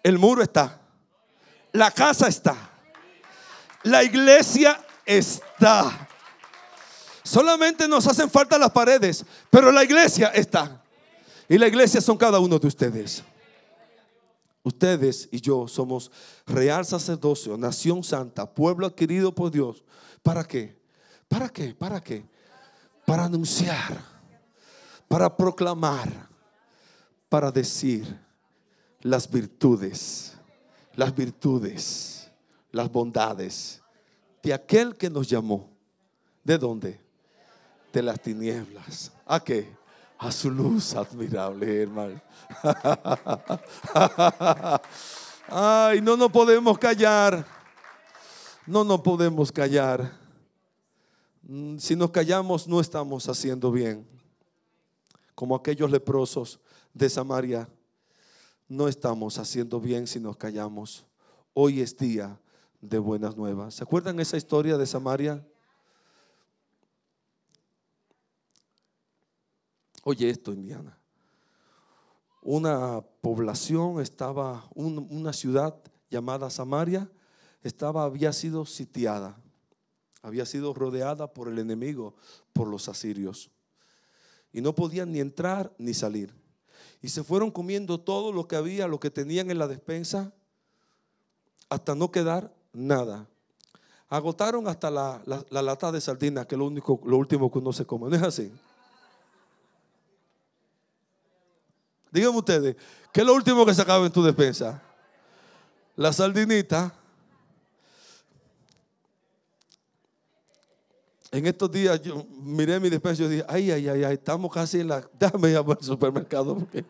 El 0.01 0.17
muro 0.17 0.43
está. 0.45 0.81
La 1.73 1.91
casa 1.91 2.29
está. 2.29 2.57
La 3.83 4.05
iglesia 4.05 4.81
está. 5.05 6.09
Solamente 7.25 7.89
nos 7.89 8.07
hacen 8.07 8.31
falta 8.31 8.59
las 8.59 8.71
paredes, 8.71 9.25
pero 9.51 9.73
la 9.73 9.83
iglesia 9.83 10.29
está. 10.29 10.85
Y 11.49 11.59
la 11.59 11.67
iglesia 11.67 12.01
son 12.01 12.17
cada 12.17 12.39
uno 12.39 12.61
de 12.61 12.69
ustedes. 12.69 13.25
Ustedes 14.63 15.29
y 15.33 15.41
yo 15.41 15.67
somos 15.67 16.13
real 16.47 16.87
sacerdocio, 16.87 17.57
nación 17.57 18.05
santa, 18.05 18.49
pueblo 18.49 18.87
adquirido 18.87 19.35
por 19.35 19.51
Dios. 19.51 19.83
¿Para 20.23 20.45
qué? 20.45 20.81
¿Para 21.27 21.49
qué? 21.49 21.75
¿Para 21.75 22.01
qué? 22.01 22.25
Para 23.05 23.25
anunciar, 23.25 24.01
para 25.09 25.37
proclamar, 25.37 26.32
para 27.33 27.51
decir 27.51 28.21
las 29.01 29.31
virtudes, 29.31 30.37
las 30.95 31.17
virtudes, 31.17 32.31
las 32.71 32.93
bondades 32.93 33.83
de 34.43 34.53
aquel 34.53 34.95
que 34.95 35.09
nos 35.09 35.31
llamó. 35.31 35.71
¿De 36.45 36.59
dónde? 36.59 37.01
De 37.91 38.03
las 38.03 38.21
tinieblas. 38.21 39.13
¿A 39.25 39.43
qué? 39.43 39.75
A 40.19 40.31
su 40.31 40.51
luz 40.51 40.95
admirable, 40.95 41.85
hermano. 41.85 42.21
Ay, 45.49 46.03
no 46.03 46.19
nos 46.19 46.31
podemos 46.31 46.79
callar. 46.79 47.47
No 48.67 48.85
nos 48.85 49.01
podemos 49.01 49.51
callar. 49.51 50.19
Mm, 51.45 51.79
si 51.79 51.97
nos 51.97 52.11
callamos, 52.11 52.69
no 52.69 52.79
estamos 52.79 53.27
haciendo 53.27 53.73
bien. 53.73 54.07
Como 55.35 55.57
aquellos 55.57 55.91
leprosos 55.91 56.61
de 56.95 57.09
Samaria, 57.09 57.69
no 58.69 58.89
estamos 58.89 59.39
haciendo 59.39 59.81
bien 59.81 60.07
si 60.07 60.21
nos 60.21 60.37
callamos. 60.37 61.05
Hoy 61.55 61.81
es 61.81 61.97
día 61.97 62.41
de 62.81 62.99
buenas 62.99 63.37
nuevas. 63.37 63.75
¿Se 63.75 63.85
acuerdan 63.85 64.19
esa 64.21 64.37
historia 64.37 64.77
de 64.77 64.87
Samaria? 64.87 65.47
Oye 70.05 70.31
esto, 70.31 70.53
Indiana. 70.53 70.99
Una 72.43 73.01
población 73.21 74.01
estaba, 74.01 74.69
una 74.75 75.33
ciudad 75.33 75.81
llamada 76.11 76.51
Samaria, 76.51 77.09
estaba, 77.63 78.03
había 78.03 78.33
sido 78.33 78.67
sitiada, 78.67 79.41
había 80.23 80.45
sido 80.45 80.75
rodeada 80.75 81.33
por 81.33 81.49
el 81.49 81.61
enemigo, 81.61 82.17
por 82.53 82.67
los 82.67 82.89
asirios. 82.89 83.51
Y 84.53 84.61
no 84.61 84.75
podían 84.75 85.13
ni 85.13 85.21
entrar 85.21 85.73
ni 85.79 85.95
salir. 85.95 86.42
Y 87.03 87.09
se 87.09 87.25
fueron 87.25 87.51
comiendo 87.51 87.99
todo 87.99 88.33
lo 88.33 88.47
que 88.47 88.55
había, 88.55 88.87
lo 88.87 89.01
que 89.01 89.11
tenían 89.11 89.51
en 89.51 89.59
la 89.59 89.67
despensa, 89.67 90.33
hasta 91.69 91.97
no 91.97 92.13
quedar 92.13 92.55
nada. 92.73 93.27
Agotaron 94.09 94.69
hasta 94.69 94.91
la, 94.91 95.21
lata 95.51 95.91
de 95.91 96.01
sardina, 96.01 96.47
que 96.47 96.55
es 96.55 96.59
lo, 96.59 96.67
único, 96.67 97.01
lo 97.05 97.17
último 97.17 97.51
que 97.51 97.59
uno 97.59 97.73
se 97.73 97.85
come. 97.85 98.09
¿No 98.09 98.17
es 98.17 98.23
así? 98.23 98.53
Díganme 102.13 102.39
ustedes, 102.39 102.77
¿qué 103.11 103.23
es 103.23 103.27
lo 103.27 103.35
último 103.35 103.67
que 103.67 103.75
se 103.75 103.83
acaba 103.83 104.05
en 104.07 104.13
tu 104.13 104.23
despensa? 104.23 104.83
La 105.97 106.13
sardinita. 106.13 106.95
En 111.33 111.47
estos 111.47 111.73
días 111.73 112.01
yo 112.03 112.27
miré 112.43 112.79
mi 112.79 112.91
despensa 112.91 113.23
y 113.23 113.29
dije, 113.29 113.45
ay, 113.49 113.71
ay, 113.71 113.89
ay, 113.89 114.05
ay, 114.05 114.15
estamos 114.15 114.53
casi 114.53 114.81
en 114.81 114.89
la... 114.89 115.09
Déjame 115.19 115.51
ir 115.51 115.57
al 115.57 115.79
supermercado 115.81 116.59
porque 116.59 116.85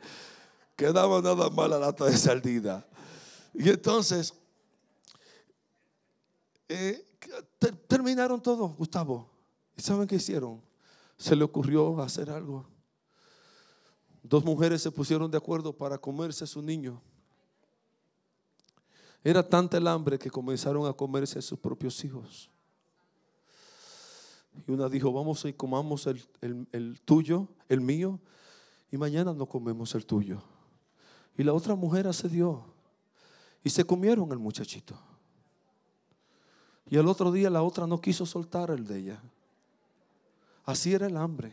quedaba 0.75 1.23
nada 1.23 1.49
más 1.49 1.71
la 1.71 1.79
lata 1.79 2.07
de 2.07 2.17
sardina. 2.17 2.85
Y 3.55 3.69
entonces, 3.71 4.35
eh, 6.69 7.07
terminaron 7.87 8.43
todo, 8.43 8.67
Gustavo. 8.71 9.31
¿Y 9.77 9.81
saben 9.81 10.09
qué 10.09 10.17
hicieron? 10.17 10.61
Se 11.17 11.37
le 11.37 11.45
ocurrió 11.45 12.03
hacer 12.03 12.29
algo. 12.29 12.67
Dos 14.25 14.45
mujeres 14.45 14.83
se 14.83 14.91
pusieron 14.91 15.31
de 15.31 15.39
acuerdo 15.39 15.73
para 15.73 15.99
comerse 15.99 16.43
a 16.43 16.49
su 16.49 16.61
niño. 16.61 17.01
Era 19.23 19.49
tanta 19.49 19.77
el 19.77 19.87
hambre 19.87 20.19
que 20.19 20.31
comenzaron 20.31 20.85
a 20.89 20.93
comerse 20.93 21.39
a 21.39 21.43
sus 21.43 21.61
propios 21.61 22.05
hijos. 22.05 22.52
Y 24.67 24.73
una 24.73 24.88
dijo, 24.88 25.12
vamos 25.12 25.45
y 25.45 25.53
comamos 25.53 26.07
el, 26.07 26.67
el 26.73 27.01
tuyo, 27.05 27.49
el 27.69 27.81
mío, 27.81 28.21
y 28.91 28.97
mañana 28.97 29.33
no 29.33 29.47
comemos 29.47 29.95
el 29.95 30.05
tuyo. 30.07 30.43
Y 31.37 31.43
la 31.43 31.53
otra 31.53 31.75
mujer 31.75 32.07
accedió 32.07 32.65
y 33.65 33.71
se 33.71 33.85
comieron 33.85 34.31
el 34.33 34.38
muchachito. 34.38 34.99
Y 36.91 36.99
el 36.99 37.09
otro 37.09 37.33
día 37.33 37.49
la 37.49 37.62
otra 37.62 37.87
no 37.87 38.01
quiso 38.01 38.27
soltar 38.27 38.71
el 38.71 38.87
de 38.87 38.99
ella. 38.99 39.23
Así 40.65 40.93
era 40.93 41.07
el 41.07 41.17
hambre. 41.17 41.53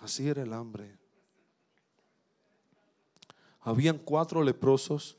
Así 0.00 0.28
era 0.28 0.42
el 0.42 0.52
hambre. 0.52 0.98
Habían 3.62 3.98
cuatro 3.98 4.42
leprosos 4.42 5.16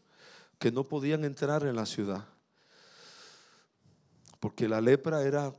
que 0.58 0.72
no 0.72 0.84
podían 0.84 1.24
entrar 1.26 1.63
en 1.65 1.76
la 1.76 1.86
ciudad. 1.86 2.28
Porque 4.39 4.67
la 4.67 4.82
lepra 4.82 5.24
era 5.24 5.54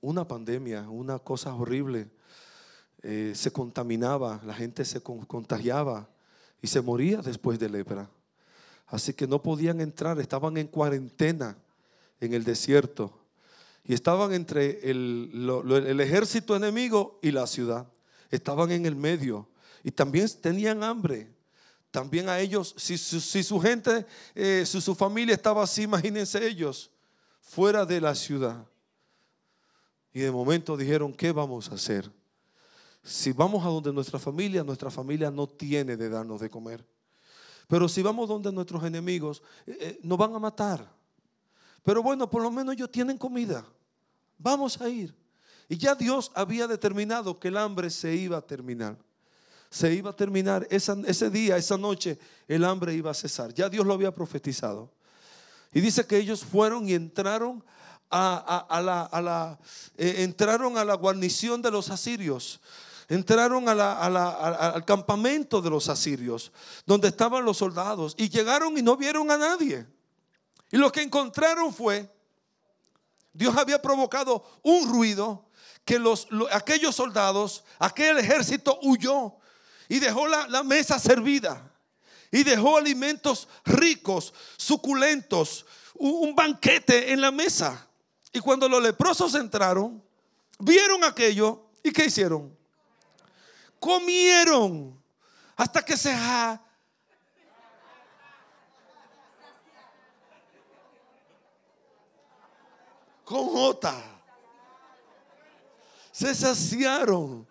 una 0.00 0.26
pandemia, 0.26 0.88
una 0.88 1.18
cosa 1.18 1.54
horrible. 1.54 2.08
Eh, 3.02 3.32
se 3.34 3.50
contaminaba, 3.50 4.40
la 4.44 4.54
gente 4.54 4.84
se 4.84 5.00
contagiaba 5.00 6.08
y 6.60 6.66
se 6.66 6.80
moría 6.80 7.22
después 7.22 7.58
de 7.58 7.68
lepra. 7.68 8.10
Así 8.86 9.14
que 9.14 9.26
no 9.26 9.42
podían 9.42 9.80
entrar, 9.80 10.18
estaban 10.20 10.56
en 10.56 10.66
cuarentena 10.66 11.56
en 12.20 12.34
el 12.34 12.44
desierto. 12.44 13.16
Y 13.84 13.94
estaban 13.94 14.32
entre 14.32 14.90
el 14.90 16.00
ejército 16.00 16.54
enemigo 16.54 17.18
y 17.22 17.30
la 17.30 17.46
ciudad 17.46 17.86
estaban 18.30 18.70
en 18.70 18.86
el 18.86 18.96
medio 18.96 19.48
y 19.82 19.90
también 19.90 20.28
tenían 20.40 20.82
hambre. 20.82 21.28
También 21.90 22.28
a 22.28 22.38
ellos, 22.38 22.74
si, 22.76 22.96
su 22.96 23.60
gente, 23.60 24.06
eh, 24.34 24.62
si 24.64 24.80
su 24.80 24.94
familia 24.94 25.34
estaba 25.34 25.64
así, 25.64 25.82
imagínense 25.82 26.46
ellos, 26.46 26.90
fuera 27.40 27.84
de 27.84 28.00
la 28.00 28.14
ciudad. 28.14 28.64
Y 30.12 30.20
de 30.20 30.30
momento 30.30 30.76
dijeron, 30.76 31.12
¿qué 31.12 31.32
vamos 31.32 31.70
a 31.70 31.74
hacer? 31.74 32.10
Si 33.02 33.32
vamos 33.32 33.64
a 33.64 33.68
donde 33.68 33.92
nuestra 33.92 34.18
familia, 34.18 34.64
nuestra 34.64 34.90
familia 34.90 35.30
no 35.30 35.46
tiene 35.46 35.96
de 35.96 36.08
darnos 36.08 36.40
de 36.40 36.50
comer. 36.50 36.84
Pero 37.68 37.88
si 37.88 38.02
vamos 38.02 38.28
donde 38.28 38.52
nuestros 38.52 38.82
enemigos, 38.84 39.42
eh, 39.66 39.76
eh, 39.80 40.00
nos 40.02 40.18
van 40.18 40.34
a 40.34 40.38
matar. 40.38 40.92
Pero 41.84 42.02
bueno, 42.02 42.28
por 42.28 42.42
lo 42.42 42.50
menos 42.50 42.74
ellos 42.74 42.90
tienen 42.90 43.16
comida. 43.16 43.64
Vamos 44.36 44.80
a 44.80 44.88
ir. 44.88 45.14
Y 45.68 45.76
ya 45.76 45.94
Dios 45.94 46.32
había 46.34 46.66
determinado 46.66 47.38
que 47.38 47.48
el 47.48 47.56
hambre 47.56 47.90
se 47.90 48.14
iba 48.16 48.38
a 48.38 48.42
terminar. 48.42 48.98
Se 49.70 49.94
iba 49.94 50.10
a 50.10 50.16
terminar 50.16 50.66
ese 50.68 51.30
día, 51.30 51.56
esa 51.56 51.78
noche, 51.78 52.18
el 52.48 52.64
hambre 52.64 52.92
iba 52.92 53.12
a 53.12 53.14
cesar. 53.14 53.54
Ya 53.54 53.68
Dios 53.68 53.86
lo 53.86 53.94
había 53.94 54.12
profetizado. 54.12 54.90
Y 55.72 55.80
dice 55.80 56.04
que 56.04 56.18
ellos 56.18 56.44
fueron 56.44 56.88
y 56.88 56.94
entraron 56.94 57.62
a, 58.10 58.80
la, 59.22 59.58
eh, 59.96 60.16
entraron 60.18 60.76
a 60.76 60.84
la 60.84 60.94
guarnición 60.94 61.62
de 61.62 61.70
los 61.70 61.90
asirios. 61.90 62.60
Entraron 63.08 63.68
al 63.68 64.84
campamento 64.84 65.60
de 65.60 65.70
los 65.70 65.88
asirios, 65.88 66.52
donde 66.86 67.08
estaban 67.08 67.44
los 67.44 67.56
soldados. 67.56 68.14
Y 68.16 68.28
llegaron 68.28 68.78
y 68.78 68.82
no 68.82 68.96
vieron 68.96 69.30
a 69.30 69.36
nadie. 69.36 69.86
Y 70.70 70.76
lo 70.76 70.92
que 70.92 71.02
encontraron 71.02 71.74
fue, 71.74 72.08
Dios 73.32 73.56
había 73.56 73.82
provocado 73.82 74.44
un 74.62 74.88
ruido 74.90 75.50
que 75.84 75.98
los, 75.98 76.28
aquellos 76.52 76.94
soldados, 76.94 77.64
aquel 77.78 78.18
ejército 78.18 78.78
huyó 78.82 79.34
y 79.88 79.98
dejó 79.98 80.28
la, 80.28 80.62
mesa 80.62 80.98
servida 80.98 81.68
y 82.30 82.44
dejó 82.44 82.76
alimentos 82.76 83.48
ricos, 83.64 84.32
suculentos, 84.56 85.66
un, 85.94 86.34
banquete 86.34 87.12
en 87.12 87.20
la 87.20 87.32
mesa. 87.32 87.88
Y 88.32 88.40
cuando 88.40 88.68
los 88.68 88.82
leprosos 88.82 89.34
entraron, 89.34 90.02
vieron 90.58 91.02
aquello 91.04 91.66
y 91.82 91.92
¿qué 91.92 92.06
hicieron? 92.06 92.56
Comieron 93.78 95.00
hasta 95.56 95.84
que 95.84 95.96
se... 95.96 96.16
con 103.24 103.46
J 103.46 104.10
se 106.20 106.34
saciaron, 106.34 107.46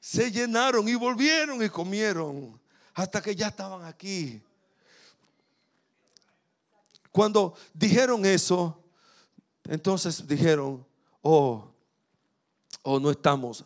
se 0.00 0.32
llenaron 0.32 0.88
y 0.88 0.96
volvieron 0.96 1.62
y 1.62 1.68
comieron 1.68 2.60
hasta 2.92 3.22
que 3.22 3.36
ya 3.36 3.46
estaban 3.46 3.84
aquí. 3.84 4.42
Cuando 7.14 7.54
dijeron 7.72 8.26
eso, 8.26 8.76
entonces 9.68 10.26
dijeron, 10.26 10.84
oh, 11.22 11.70
oh, 12.82 12.98
no 12.98 13.08
estamos, 13.08 13.64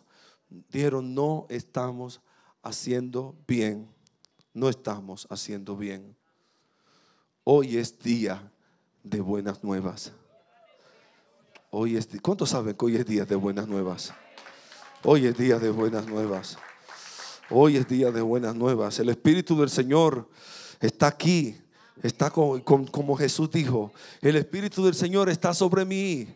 dijeron, 0.71 1.15
no 1.15 1.47
estamos 1.49 2.21
haciendo 2.61 3.35
bien, 3.47 3.89
no 4.53 4.69
estamos 4.69 5.25
haciendo 5.31 5.75
bien. 5.75 6.15
Hoy 7.43 7.77
es 7.77 7.97
día 7.97 8.51
de 9.01 9.19
buenas 9.19 9.63
nuevas. 9.63 10.11
Hoy 11.71 11.97
es, 11.97 12.07
¿Cuántos 12.21 12.51
saben 12.51 12.75
que 12.75 12.85
hoy 12.85 12.97
es 12.97 13.05
día 13.07 13.25
de 13.25 13.33
buenas 13.33 13.67
nuevas? 13.67 14.13
Hoy 15.03 15.25
es 15.25 15.35
día 15.35 15.57
de 15.57 15.71
buenas 15.71 16.05
nuevas. 16.05 16.59
Hoy 17.49 17.77
es 17.77 17.87
día 17.87 18.11
de 18.11 18.21
buenas 18.21 18.53
nuevas. 18.53 18.99
El 18.99 19.09
Espíritu 19.09 19.59
del 19.59 19.71
Señor 19.71 20.29
está 20.79 21.07
aquí. 21.07 21.59
Está 22.01 22.29
como 22.31 23.15
Jesús 23.17 23.51
dijo. 23.51 23.93
El 24.21 24.35
Espíritu 24.35 24.85
del 24.85 24.95
Señor 24.95 25.29
está 25.29 25.53
sobre 25.53 25.85
mí 25.85 26.27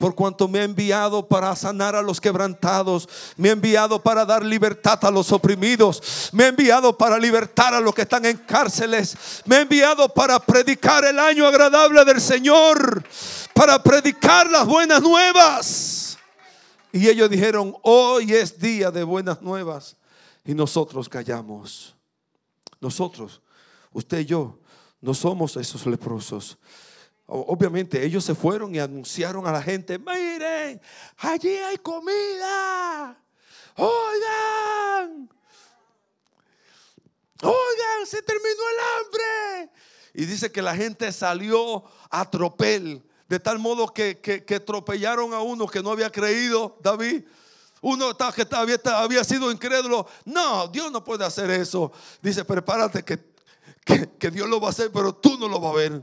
por 0.00 0.14
cuanto 0.14 0.48
me 0.48 0.60
ha 0.60 0.64
enviado 0.64 1.28
para 1.28 1.54
sanar 1.54 1.94
a 1.94 2.00
los 2.00 2.22
quebrantados, 2.22 3.06
me 3.36 3.50
ha 3.50 3.52
enviado 3.52 4.02
para 4.02 4.24
dar 4.24 4.42
libertad 4.42 4.98
a 5.02 5.10
los 5.10 5.30
oprimidos, 5.30 6.30
me 6.32 6.44
ha 6.44 6.48
enviado 6.48 6.96
para 6.96 7.18
libertar 7.18 7.74
a 7.74 7.80
los 7.80 7.94
que 7.94 8.00
están 8.00 8.24
en 8.24 8.38
cárceles, 8.38 9.42
me 9.44 9.56
ha 9.56 9.60
enviado 9.60 10.08
para 10.08 10.40
predicar 10.40 11.04
el 11.04 11.18
año 11.18 11.46
agradable 11.46 12.02
del 12.06 12.18
Señor, 12.18 13.04
para 13.52 13.82
predicar 13.82 14.50
las 14.50 14.64
buenas 14.64 15.02
nuevas. 15.02 16.16
Y 16.92 17.06
ellos 17.06 17.28
dijeron, 17.28 17.76
hoy 17.82 18.32
es 18.32 18.58
día 18.58 18.90
de 18.90 19.04
buenas 19.04 19.42
nuevas. 19.42 19.98
Y 20.46 20.54
nosotros 20.54 21.10
callamos. 21.10 21.94
Nosotros, 22.80 23.42
usted 23.92 24.20
y 24.20 24.24
yo, 24.24 24.58
no 25.00 25.14
somos 25.14 25.56
esos 25.56 25.86
leprosos. 25.86 26.58
Obviamente 27.26 28.04
ellos 28.04 28.24
se 28.24 28.34
fueron 28.34 28.74
y 28.74 28.80
anunciaron 28.80 29.46
a 29.46 29.52
la 29.52 29.62
gente, 29.62 29.98
miren, 29.98 30.80
allí 31.18 31.48
hay 31.48 31.78
comida. 31.78 33.16
Oigan, 33.76 35.30
oigan, 37.42 38.06
se 38.06 38.20
terminó 38.22 38.48
el 38.50 38.78
hambre. 38.80 39.72
Y 40.12 40.24
dice 40.24 40.50
que 40.50 40.60
la 40.60 40.74
gente 40.74 41.12
salió 41.12 41.84
a 42.10 42.28
tropel, 42.28 43.02
de 43.28 43.38
tal 43.38 43.60
modo 43.60 43.86
que, 43.94 44.20
que, 44.20 44.54
atropellaron 44.56 45.32
a 45.32 45.40
uno 45.40 45.68
que 45.68 45.84
no 45.84 45.92
había 45.92 46.10
creído, 46.10 46.76
David. 46.82 47.24
Uno 47.80 48.14
que 48.34 48.46
había, 48.50 48.80
había 48.96 49.24
sido 49.24 49.52
incrédulo. 49.52 50.06
No, 50.24 50.66
Dios 50.66 50.90
no 50.90 51.02
puede 51.04 51.24
hacer 51.24 51.48
eso. 51.50 51.92
Dice, 52.20 52.44
prepárate 52.44 53.04
que, 53.04 53.29
que 53.84 54.30
Dios 54.30 54.48
lo 54.48 54.60
va 54.60 54.68
a 54.68 54.70
hacer, 54.70 54.90
pero 54.92 55.14
tú 55.14 55.38
no 55.38 55.48
lo 55.48 55.60
vas 55.60 55.72
a 55.72 55.76
ver. 55.76 56.02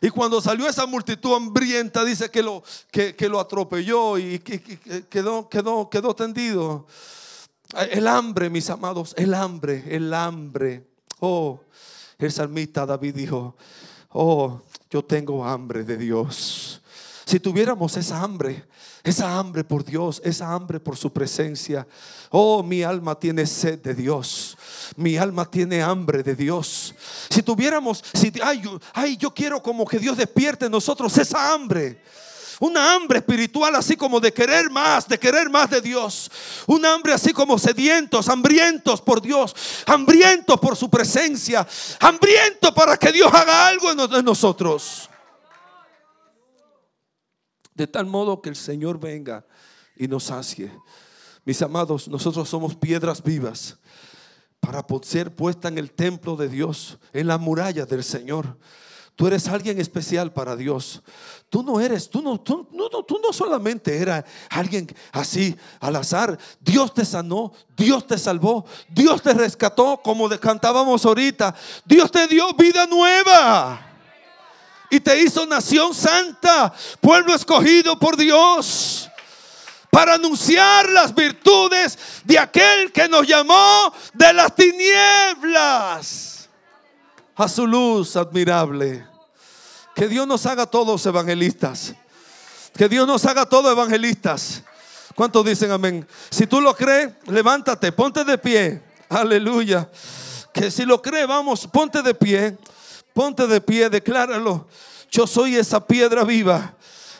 Y 0.00 0.10
cuando 0.10 0.40
salió 0.40 0.68
esa 0.68 0.86
multitud 0.86 1.34
hambrienta, 1.34 2.04
dice 2.04 2.30
que 2.30 2.42
lo, 2.42 2.62
que, 2.90 3.14
lo 3.28 3.40
atropelló 3.40 4.16
y 4.18 4.38
quedó, 4.38 5.48
quedó, 5.48 5.90
quedó 5.90 6.14
tendido. 6.14 6.86
El 7.90 8.06
hambre, 8.06 8.48
mis 8.48 8.70
amados, 8.70 9.14
el 9.16 9.34
hambre, 9.34 9.84
el 9.88 10.14
hambre. 10.14 10.86
Oh, 11.18 11.60
el 12.18 12.30
salmista 12.30 12.86
David 12.86 13.14
dijo, 13.14 13.56
oh, 14.10 14.62
yo 14.88 15.04
tengo 15.04 15.44
hambre 15.44 15.82
de 15.82 15.96
Dios. 15.96 16.80
Si 17.28 17.38
tuviéramos 17.38 17.94
esa 17.98 18.22
hambre, 18.22 18.64
esa 19.04 19.38
hambre 19.38 19.62
por 19.62 19.84
Dios, 19.84 20.18
esa 20.24 20.50
hambre 20.50 20.80
por 20.80 20.96
su 20.96 21.12
presencia. 21.12 21.86
Oh, 22.30 22.62
mi 22.62 22.82
alma 22.82 23.18
tiene 23.18 23.44
sed 23.44 23.80
de 23.80 23.92
Dios. 23.92 24.56
Mi 24.96 25.18
alma 25.18 25.44
tiene 25.44 25.82
hambre 25.82 26.22
de 26.22 26.34
Dios. 26.34 26.94
Si 27.28 27.42
tuviéramos, 27.42 28.02
si, 28.14 28.32
ay, 28.42 28.62
ay, 28.94 29.18
yo 29.18 29.34
quiero 29.34 29.62
como 29.62 29.84
que 29.86 29.98
Dios 29.98 30.16
despierte 30.16 30.64
en 30.64 30.72
nosotros 30.72 31.18
esa 31.18 31.52
hambre. 31.52 32.00
Una 32.60 32.94
hambre 32.94 33.18
espiritual 33.18 33.74
así 33.76 33.94
como 33.94 34.20
de 34.20 34.32
querer 34.32 34.70
más, 34.70 35.06
de 35.06 35.18
querer 35.18 35.50
más 35.50 35.68
de 35.68 35.82
Dios. 35.82 36.30
Un 36.66 36.86
hambre 36.86 37.12
así 37.12 37.34
como 37.34 37.58
sedientos, 37.58 38.26
hambrientos 38.30 39.02
por 39.02 39.20
Dios, 39.20 39.54
hambrientos 39.84 40.58
por 40.58 40.76
su 40.76 40.88
presencia, 40.88 41.68
hambrientos 42.00 42.72
para 42.72 42.96
que 42.96 43.12
Dios 43.12 43.30
haga 43.34 43.68
algo 43.68 43.90
en 43.90 44.24
nosotros. 44.24 45.10
De 47.78 47.86
tal 47.86 48.06
modo 48.06 48.42
que 48.42 48.48
el 48.48 48.56
Señor 48.56 48.98
venga 48.98 49.46
y 49.96 50.08
nos 50.08 50.24
sacie. 50.24 50.72
Mis 51.44 51.62
amados, 51.62 52.08
nosotros 52.08 52.48
somos 52.48 52.74
piedras 52.74 53.22
vivas 53.22 53.78
para 54.58 54.84
ser 55.02 55.32
puesta 55.32 55.68
en 55.68 55.78
el 55.78 55.92
templo 55.92 56.34
de 56.34 56.48
Dios, 56.48 56.98
en 57.12 57.28
la 57.28 57.38
muralla 57.38 57.86
del 57.86 58.02
Señor. 58.02 58.58
Tú 59.14 59.28
eres 59.28 59.46
alguien 59.46 59.80
especial 59.80 60.32
para 60.32 60.56
Dios. 60.56 61.04
Tú 61.48 61.62
no 61.62 61.80
eres, 61.80 62.10
tú 62.10 62.20
no, 62.20 62.40
tú, 62.40 62.68
no, 62.72 62.88
tú 63.04 63.20
no 63.22 63.32
solamente 63.32 63.96
eras 63.96 64.24
alguien 64.50 64.88
así 65.12 65.56
al 65.78 65.94
azar. 65.94 66.36
Dios 66.58 66.92
te 66.92 67.04
sanó, 67.04 67.52
Dios 67.76 68.08
te 68.08 68.18
salvó, 68.18 68.64
Dios 68.88 69.22
te 69.22 69.34
rescató, 69.34 70.00
como 70.02 70.28
cantábamos 70.40 71.06
ahorita. 71.06 71.54
Dios 71.84 72.10
te 72.10 72.26
dio 72.26 72.52
vida 72.54 72.88
nueva 72.88 73.87
y 74.90 75.00
te 75.00 75.20
hizo 75.20 75.46
nación 75.46 75.94
santa, 75.94 76.72
pueblo 77.00 77.34
escogido 77.34 77.98
por 77.98 78.16
Dios, 78.16 79.08
para 79.90 80.14
anunciar 80.14 80.88
las 80.90 81.14
virtudes 81.14 81.98
de 82.24 82.38
aquel 82.38 82.92
que 82.92 83.08
nos 83.08 83.26
llamó 83.26 83.92
de 84.14 84.32
las 84.32 84.54
tinieblas 84.54 86.48
a 87.36 87.48
su 87.48 87.66
luz 87.66 88.16
admirable. 88.16 89.06
Que 89.94 90.08
Dios 90.08 90.26
nos 90.26 90.46
haga 90.46 90.66
todos 90.66 91.04
evangelistas. 91.06 91.94
Que 92.76 92.88
Dios 92.88 93.06
nos 93.06 93.24
haga 93.24 93.46
todos 93.46 93.72
evangelistas. 93.72 94.62
¿Cuántos 95.14 95.44
dicen 95.44 95.72
amén? 95.72 96.06
Si 96.30 96.46
tú 96.46 96.60
lo 96.60 96.76
crees, 96.76 97.10
levántate, 97.26 97.90
ponte 97.90 98.24
de 98.24 98.38
pie. 98.38 98.82
Aleluya. 99.08 99.88
Que 100.52 100.70
si 100.70 100.84
lo 100.84 101.02
crees, 101.02 101.26
vamos, 101.26 101.66
ponte 101.66 102.02
de 102.02 102.14
pie. 102.14 102.56
Ponte 103.18 103.48
de 103.48 103.60
pie, 103.60 103.90
decláralo. 103.90 104.68
Yo 105.10 105.26
soy 105.26 105.56
esa 105.56 105.84
piedra 105.84 106.22
viva 106.22 106.76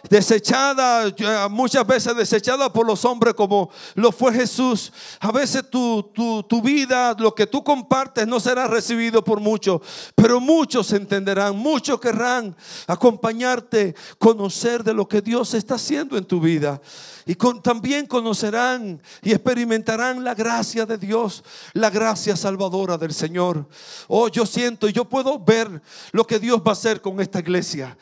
desechada, 0.09 1.13
muchas 1.51 1.87
veces 1.87 2.17
desechada 2.17 2.73
por 2.73 2.87
los 2.87 3.05
hombres 3.05 3.35
como 3.35 3.71
lo 3.95 4.13
fue 4.13 4.33
Jesús. 4.33 4.93
A 5.21 5.33
veces 5.33 5.69
tu, 5.69 6.03
tu, 6.49 6.63
vida, 6.63 7.15
lo 7.19 7.35
que 7.35 7.47
tú 7.47 7.63
compartes 7.65 8.27
no 8.27 8.41
será 8.41 8.67
recibido 8.67 9.25
por 9.25 9.41
muchos, 9.41 9.81
pero 10.15 10.41
muchos 10.41 10.93
entenderán, 10.93 11.57
muchos 11.57 12.01
querrán 12.01 12.57
acompañarte, 12.87 13.95
conocer 14.19 14.85
de 14.85 14.95
lo 14.95 15.09
que 15.09 15.21
Dios 15.21 15.55
está 15.55 15.75
haciendo 15.75 16.17
en 16.17 16.25
tu 16.25 16.41
vida. 16.41 16.81
Y 17.29 17.35
también 17.35 18.07
conocerán 18.07 19.03
y 19.21 19.33
experimentarán 19.33 20.25
la 20.25 20.35
gracia 20.35 20.87
de 20.87 20.97
Dios, 20.97 21.45
la 21.75 21.91
gracia 21.91 22.35
salvadora 22.35 22.97
del 22.97 23.13
Señor. 23.13 23.69
Oh, 24.07 24.29
yo 24.29 24.47
siento 24.47 24.89
y 24.89 24.95
yo 24.95 25.05
puedo 25.05 25.39
ver 25.39 25.83
lo 26.13 26.27
que 26.27 26.39
Dios 26.39 26.63
va 26.67 26.71
a 26.71 26.73
hacer 26.73 27.03
con 27.03 27.21
esta 27.21 27.41
iglesia. 27.41 27.99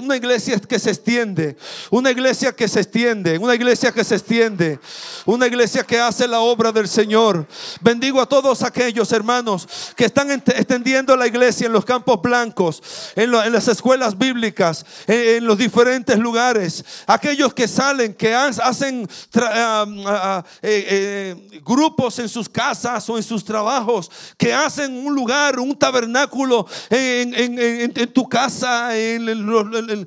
Una 0.00 0.16
iglesia 0.16 0.58
que 0.58 0.78
se 0.78 0.88
extiende, 0.88 1.58
una 1.90 2.12
iglesia 2.12 2.50
que 2.56 2.66
se 2.66 2.80
extiende, 2.80 3.36
una 3.36 3.54
iglesia 3.54 3.92
que 3.92 4.04
se 4.04 4.14
extiende, 4.14 4.80
una 5.26 5.46
iglesia 5.46 5.84
que 5.84 6.00
hace 6.00 6.26
la 6.26 6.40
obra 6.40 6.72
del 6.72 6.88
Señor. 6.88 7.46
Bendigo 7.82 8.22
a 8.22 8.26
todos 8.26 8.62
aquellos 8.62 9.12
hermanos 9.12 9.92
que 9.94 10.06
están 10.06 10.30
extendiendo 10.30 11.14
la 11.14 11.26
iglesia 11.26 11.66
en 11.66 11.74
los 11.74 11.84
campos 11.84 12.22
blancos, 12.22 12.82
en, 13.16 13.30
las 13.30 13.68
escuelas 13.68 14.16
bíblicas, 14.16 14.86
en, 15.06 15.36
en 15.36 15.44
los 15.44 15.58
diferentes 15.58 16.18
lugares. 16.18 16.82
Aquellos 17.06 17.52
que 17.52 17.68
salen, 17.68 18.14
que 18.14 18.29
hacen 18.34 19.02
eh, 19.02 20.42
eh, 20.62 21.60
grupos 21.64 22.18
en 22.18 22.28
sus 22.28 22.48
casas 22.48 23.08
o 23.08 23.16
en 23.16 23.22
sus 23.22 23.44
trabajos, 23.44 24.10
que 24.36 24.52
hacen 24.52 25.06
un 25.06 25.14
lugar, 25.14 25.58
un 25.58 25.76
tabernáculo 25.76 26.66
en, 26.88 27.92
tu 28.12 28.28
casa, 28.28 28.96
en, 28.96 30.06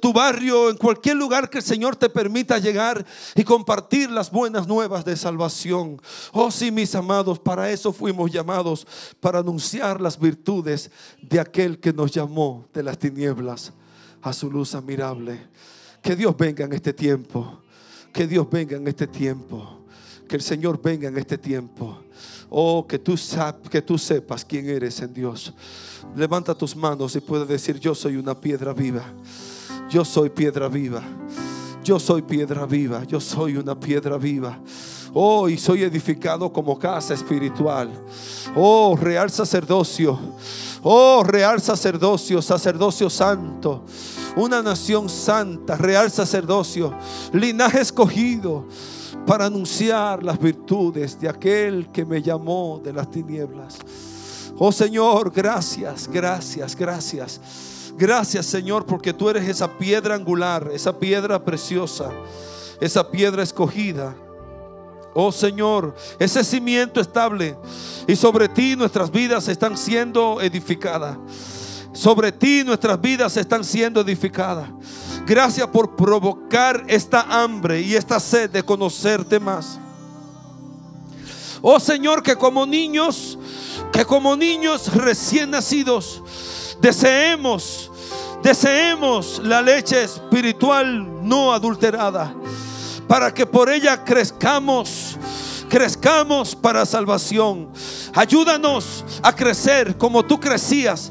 tu 0.00 0.12
barrio, 0.12 0.70
en 0.70 0.76
cualquier 0.76 1.16
lugar 1.16 1.50
que 1.50 1.58
el 1.58 1.64
Señor 1.64 1.96
te 1.96 2.08
permita 2.08 2.58
llegar 2.58 3.04
y 3.34 3.44
compartir 3.44 4.10
las 4.10 4.30
buenas 4.30 4.66
nuevas 4.66 5.04
de 5.04 5.16
salvación. 5.16 6.00
Oh 6.32 6.50
sí, 6.50 6.70
mis 6.70 6.94
amados, 6.94 7.38
para 7.38 7.70
eso 7.70 7.92
fuimos 7.92 8.30
llamados, 8.30 8.86
para 9.20 9.40
anunciar 9.40 10.00
las 10.00 10.18
virtudes 10.18 10.90
de 11.20 11.40
aquel 11.40 11.78
que 11.78 11.92
nos 11.92 12.10
llamó 12.12 12.66
de 12.72 12.82
las 12.82 12.98
tinieblas 12.98 13.72
a 14.22 14.32
su 14.32 14.50
luz 14.50 14.74
admirable. 14.74 15.46
Que 16.04 16.14
Dios 16.14 16.36
venga 16.36 16.66
en 16.66 16.72
este 16.74 16.92
tiempo. 16.92 17.60
Que 18.12 18.26
Dios 18.26 18.46
venga 18.50 18.76
en 18.76 18.86
este 18.86 19.06
tiempo. 19.06 19.80
Que 20.28 20.36
el 20.36 20.42
Señor 20.42 20.78
venga 20.82 21.08
en 21.08 21.16
este 21.16 21.38
tiempo. 21.38 21.98
Oh, 22.50 22.86
que 22.86 22.98
tú, 22.98 23.14
que 23.70 23.80
tú 23.80 23.96
sepas 23.96 24.44
quién 24.44 24.68
eres 24.68 25.00
en 25.00 25.14
Dios. 25.14 25.54
Levanta 26.14 26.54
tus 26.54 26.76
manos 26.76 27.16
y 27.16 27.20
puedes 27.20 27.48
decir, 27.48 27.80
yo 27.80 27.94
soy 27.94 28.16
una 28.16 28.38
piedra 28.38 28.74
viva. 28.74 29.02
Yo 29.88 30.04
soy 30.04 30.28
piedra 30.28 30.68
viva. 30.68 31.02
Yo 31.82 31.98
soy 31.98 32.20
piedra 32.20 32.66
viva. 32.66 33.04
Yo 33.04 33.18
soy 33.18 33.56
una 33.56 33.80
piedra 33.80 34.18
viva. 34.18 34.60
Oh, 35.14 35.48
y 35.48 35.56
soy 35.56 35.84
edificado 35.84 36.52
como 36.52 36.78
casa 36.78 37.14
espiritual. 37.14 37.90
Oh, 38.54 38.94
real 38.94 39.30
sacerdocio. 39.30 40.18
Oh, 40.82 41.24
real 41.24 41.62
sacerdocio, 41.62 42.42
sacerdocio 42.42 43.08
santo 43.08 43.86
una 44.36 44.62
nación 44.62 45.08
santa, 45.08 45.76
real 45.76 46.10
sacerdocio, 46.10 46.92
linaje 47.32 47.80
escogido 47.80 48.66
para 49.26 49.46
anunciar 49.46 50.22
las 50.22 50.38
virtudes 50.38 51.18
de 51.20 51.28
aquel 51.28 51.90
que 51.92 52.04
me 52.04 52.20
llamó 52.20 52.80
de 52.82 52.92
las 52.92 53.10
tinieblas. 53.10 53.78
Oh 54.58 54.72
Señor, 54.72 55.32
gracias, 55.32 56.08
gracias, 56.08 56.76
gracias. 56.76 57.40
Gracias 57.96 58.46
Señor 58.46 58.86
porque 58.86 59.12
tú 59.12 59.30
eres 59.30 59.48
esa 59.48 59.78
piedra 59.78 60.16
angular, 60.16 60.68
esa 60.72 60.98
piedra 60.98 61.44
preciosa, 61.44 62.10
esa 62.80 63.08
piedra 63.08 63.42
escogida. 63.42 64.16
Oh 65.14 65.30
Señor, 65.30 65.94
ese 66.18 66.42
cimiento 66.42 67.00
estable 67.00 67.56
y 68.06 68.16
sobre 68.16 68.48
ti 68.48 68.74
nuestras 68.74 69.10
vidas 69.12 69.46
están 69.46 69.78
siendo 69.78 70.40
edificadas. 70.40 71.16
Sobre 71.94 72.32
ti 72.32 72.64
nuestras 72.64 73.00
vidas 73.00 73.36
están 73.36 73.64
siendo 73.64 74.00
edificadas. 74.00 74.68
Gracias 75.24 75.66
por 75.68 75.94
provocar 75.94 76.84
esta 76.88 77.22
hambre 77.22 77.80
y 77.80 77.94
esta 77.94 78.18
sed 78.18 78.50
de 78.50 78.62
conocerte 78.64 79.38
más. 79.38 79.78
Oh 81.62 81.80
Señor, 81.80 82.22
que 82.22 82.36
como 82.36 82.66
niños, 82.66 83.38
que 83.92 84.04
como 84.04 84.36
niños 84.36 84.92
recién 84.92 85.50
nacidos, 85.50 86.22
deseemos, 86.80 87.90
deseemos 88.42 89.40
la 89.42 89.62
leche 89.62 90.02
espiritual 90.02 91.26
no 91.26 91.54
adulterada, 91.54 92.34
para 93.08 93.32
que 93.32 93.46
por 93.46 93.70
ella 93.70 94.04
crezcamos, 94.04 95.16
crezcamos 95.70 96.54
para 96.56 96.84
salvación. 96.84 97.70
Ayúdanos 98.14 99.04
a 99.22 99.34
crecer 99.34 99.96
como 99.96 100.22
tú 100.22 100.38
crecías, 100.38 101.10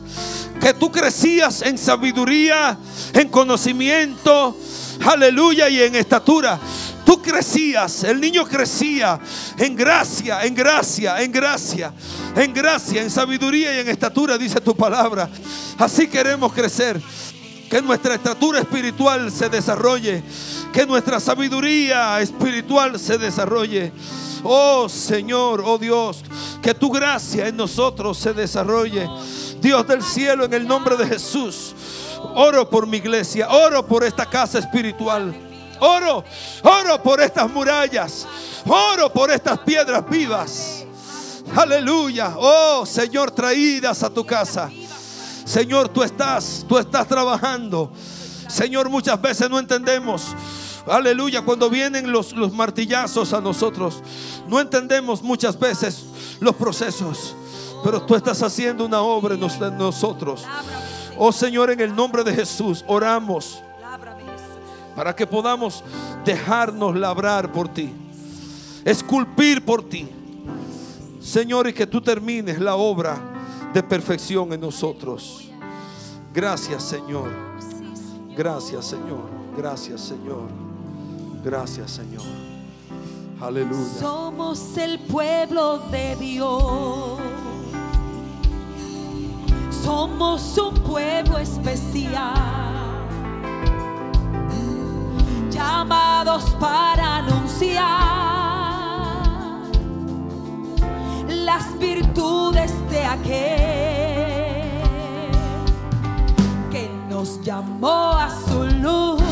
que 0.64 0.74
tú 0.74 0.90
crecías 0.90 1.62
en 1.62 1.78
sabiduría, 1.78 2.78
en 3.14 3.28
conocimiento, 3.28 4.58
aleluya, 5.06 5.68
y 5.68 5.82
en 5.82 5.94
estatura. 5.96 6.58
Tú 7.06 7.22
crecías, 7.22 8.06
el 8.06 8.22
niño 8.22 8.46
crecía 8.46 9.20
en 9.58 9.76
gracia, 9.76 10.46
en 10.46 10.56
gracia, 10.56 11.22
en 11.22 11.34
gracia, 11.34 11.94
en 12.38 12.54
gracia, 12.54 13.02
en 13.02 13.10
sabiduría 13.10 13.76
y 13.76 13.80
en 13.80 13.90
estatura, 13.90 14.38
dice 14.38 14.62
tu 14.62 14.74
palabra. 14.74 15.30
Así 15.78 16.08
queremos 16.08 16.54
crecer. 16.54 17.02
Que 17.70 17.82
nuestra 17.82 18.16
estatura 18.16 18.60
espiritual 18.60 19.32
se 19.32 19.50
desarrolle. 19.50 20.24
Que 20.72 20.86
nuestra 20.86 21.20
sabiduría 21.20 22.22
espiritual 22.22 22.98
se 23.00 23.18
desarrolle. 23.18 23.92
Oh 24.44 24.88
Señor, 24.88 25.62
oh 25.66 25.78
Dios, 25.78 26.24
que 26.62 26.74
tu 26.74 26.90
gracia 26.90 27.48
en 27.48 27.58
nosotros 27.58 28.18
se 28.18 28.34
desarrolle. 28.34 29.10
Dios 29.64 29.88
del 29.88 30.04
cielo, 30.04 30.44
en 30.44 30.54
el 30.54 30.68
nombre 30.68 30.98
de 30.98 31.08
Jesús. 31.08 31.74
Oro 32.36 32.70
por 32.70 32.86
mi 32.86 32.98
iglesia, 32.98 33.48
oro 33.48 33.88
por 33.88 34.04
esta 34.04 34.26
casa 34.26 34.60
espiritual. 34.60 35.34
Oro, 35.80 36.24
oro 36.64 37.02
por 37.02 37.22
estas 37.22 37.50
murallas. 37.50 38.28
Oro 38.68 39.12
por 39.12 39.32
estas 39.32 39.60
piedras 39.60 40.04
vivas. 40.10 40.86
Aleluya. 41.56 42.34
Oh 42.36 42.86
Señor, 42.86 43.32
traídas 43.32 44.04
a 44.04 44.10
tu 44.10 44.26
casa. 44.26 44.70
Señor, 45.46 45.88
tú 45.88 46.04
estás, 46.04 46.66
tú 46.68 46.78
estás 46.78 47.08
trabajando. 47.08 47.90
Señor, 48.50 48.90
muchas 48.90 49.22
veces 49.22 49.50
no 49.50 49.60
entendemos. 49.60 50.36
Aleluya, 50.86 51.42
cuando 51.42 51.70
vienen 51.70 52.12
los, 52.12 52.34
los 52.34 52.52
martillazos 52.52 53.32
a 53.32 53.40
nosotros, 53.40 54.04
no 54.50 54.60
entendemos 54.60 55.24
muchas 55.24 55.58
veces 55.58 56.04
los 56.42 56.54
procesos. 56.54 57.38
Pero 57.84 58.02
tú 58.02 58.16
estás 58.16 58.42
haciendo 58.42 58.86
una 58.86 59.02
obra 59.02 59.36
en 59.36 59.78
nosotros. 59.78 60.46
Oh 61.18 61.32
Señor, 61.32 61.70
en 61.72 61.80
el 61.80 61.96
nombre 61.96 62.24
de 62.24 62.34
Jesús, 62.34 62.84
oramos 62.88 63.62
para 64.96 65.16
que 65.16 65.26
podamos 65.26 65.84
dejarnos 66.24 66.96
labrar 66.96 67.52
por 67.52 67.68
ti, 67.68 67.92
esculpir 68.86 69.64
por 69.64 69.88
ti. 69.88 70.10
Señor, 71.20 71.68
y 71.68 71.74
que 71.74 71.88
tú 71.88 72.02
termines 72.02 72.60
la 72.60 72.76
obra 72.76 73.18
de 73.74 73.82
perfección 73.82 74.52
en 74.54 74.62
nosotros. 74.62 75.50
Gracias, 76.34 76.84
Señor. 76.84 77.30
Gracias, 78.36 78.86
Señor. 78.86 79.30
Gracias, 79.56 80.02
Señor. 80.02 80.50
Gracias, 81.44 81.92
Señor. 81.92 82.24
Aleluya. 83.40 84.00
Somos 84.00 84.78
el 84.78 85.00
pueblo 85.00 85.80
de 85.92 86.16
Dios. 86.16 87.20
Somos 89.84 90.58
un 90.58 90.74
pueblo 90.76 91.38
especial 91.40 92.34
llamados 95.52 96.46
para 96.58 97.18
anunciar 97.18 97.84
las 101.28 101.78
virtudes 101.78 102.72
de 102.90 103.04
aquel 103.04 103.32
que 106.72 106.90
nos 107.10 107.42
llamó 107.42 108.14
a 108.14 108.30
su 108.30 108.64
luz. 108.82 109.23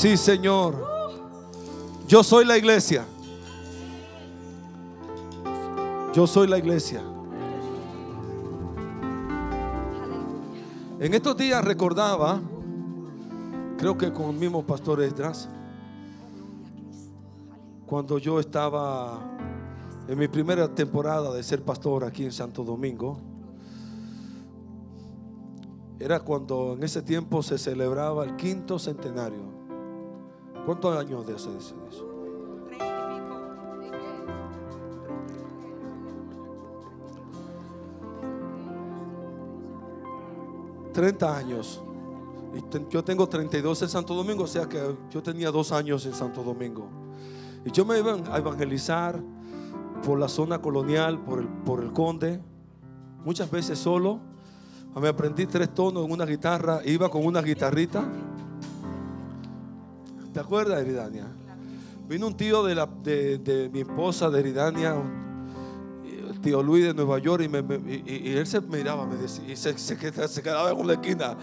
Sí, 0.00 0.16
Señor. 0.16 0.82
Yo 2.08 2.22
soy 2.22 2.46
la 2.46 2.56
iglesia. 2.56 3.04
Yo 6.14 6.26
soy 6.26 6.48
la 6.48 6.56
iglesia. 6.56 7.02
En 11.00 11.12
estos 11.12 11.36
días 11.36 11.62
recordaba, 11.62 12.40
creo 13.76 13.98
que 13.98 14.10
con 14.10 14.30
el 14.30 14.36
mismo 14.36 14.66
pastor 14.66 15.02
Esdras, 15.02 15.50
cuando 17.84 18.16
yo 18.16 18.40
estaba 18.40 19.20
en 20.08 20.18
mi 20.18 20.28
primera 20.28 20.74
temporada 20.74 21.30
de 21.34 21.42
ser 21.42 21.62
pastor 21.62 22.04
aquí 22.04 22.24
en 22.24 22.32
Santo 22.32 22.64
Domingo, 22.64 23.18
era 25.98 26.20
cuando 26.20 26.72
en 26.72 26.84
ese 26.84 27.02
tiempo 27.02 27.42
se 27.42 27.58
celebraba 27.58 28.24
el 28.24 28.36
quinto 28.36 28.78
centenario. 28.78 29.59
¿Cuántos 30.70 30.96
años 30.96 31.26
de 31.26 31.34
hace 31.34 31.50
de 31.50 31.58
eso? 31.58 31.74
Treinta 32.68 33.02
y 33.02 33.10
pico. 33.18 33.40
30 40.92 41.36
años. 41.36 41.82
Yo 42.88 43.02
tengo 43.02 43.28
32 43.28 43.82
en 43.82 43.88
Santo 43.88 44.14
Domingo, 44.14 44.44
o 44.44 44.46
sea 44.46 44.68
que 44.68 44.96
yo 45.10 45.20
tenía 45.20 45.50
dos 45.50 45.72
años 45.72 46.06
en 46.06 46.14
Santo 46.14 46.44
Domingo. 46.44 46.88
Y 47.64 47.72
yo 47.72 47.84
me 47.84 47.98
iba 47.98 48.14
a 48.32 48.38
evangelizar 48.38 49.20
por 50.06 50.20
la 50.20 50.28
zona 50.28 50.62
colonial, 50.62 51.18
por 51.24 51.40
el, 51.40 51.48
por 51.48 51.82
el 51.82 51.92
conde, 51.92 52.40
muchas 53.24 53.50
veces 53.50 53.76
solo. 53.76 54.20
Me 54.94 55.08
aprendí 55.08 55.46
tres 55.46 55.74
tonos 55.74 56.06
en 56.06 56.12
una 56.12 56.26
guitarra, 56.26 56.80
iba 56.84 57.08
con 57.08 57.26
una 57.26 57.42
guitarrita. 57.42 58.08
¿Te 60.32 60.40
acuerdas, 60.40 60.80
Eridania? 60.80 61.26
Vino 62.08 62.26
un 62.26 62.36
tío 62.36 62.62
de, 62.64 62.74
la, 62.74 62.86
de, 62.86 63.38
de 63.38 63.68
mi 63.68 63.80
esposa, 63.80 64.30
de 64.30 64.40
Eridania, 64.40 64.94
el 66.28 66.40
tío 66.40 66.62
Luis 66.62 66.84
de 66.84 66.94
Nueva 66.94 67.18
York, 67.18 67.42
y, 67.44 67.48
me- 67.48 67.62
me- 67.62 67.76
y- 67.76 68.02
y- 68.06 68.28
y 68.30 68.36
él 68.36 68.46
se 68.46 68.60
miraba 68.60 69.06
me 69.06 69.16
decía, 69.16 69.44
y 69.52 69.56
se, 69.56 69.76
se 69.78 69.96
quedaba- 69.96 70.28
se 70.28 70.42
quedaba 70.42 70.70
en 70.70 70.78
una 70.78 70.94
esquina. 70.94 71.36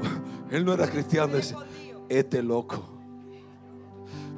Él 0.50 0.64
no 0.64 0.72
era 0.74 0.88
cristiano, 0.88 1.34
decía, 1.34 1.56
este 2.08 2.42
loco. 2.42 2.82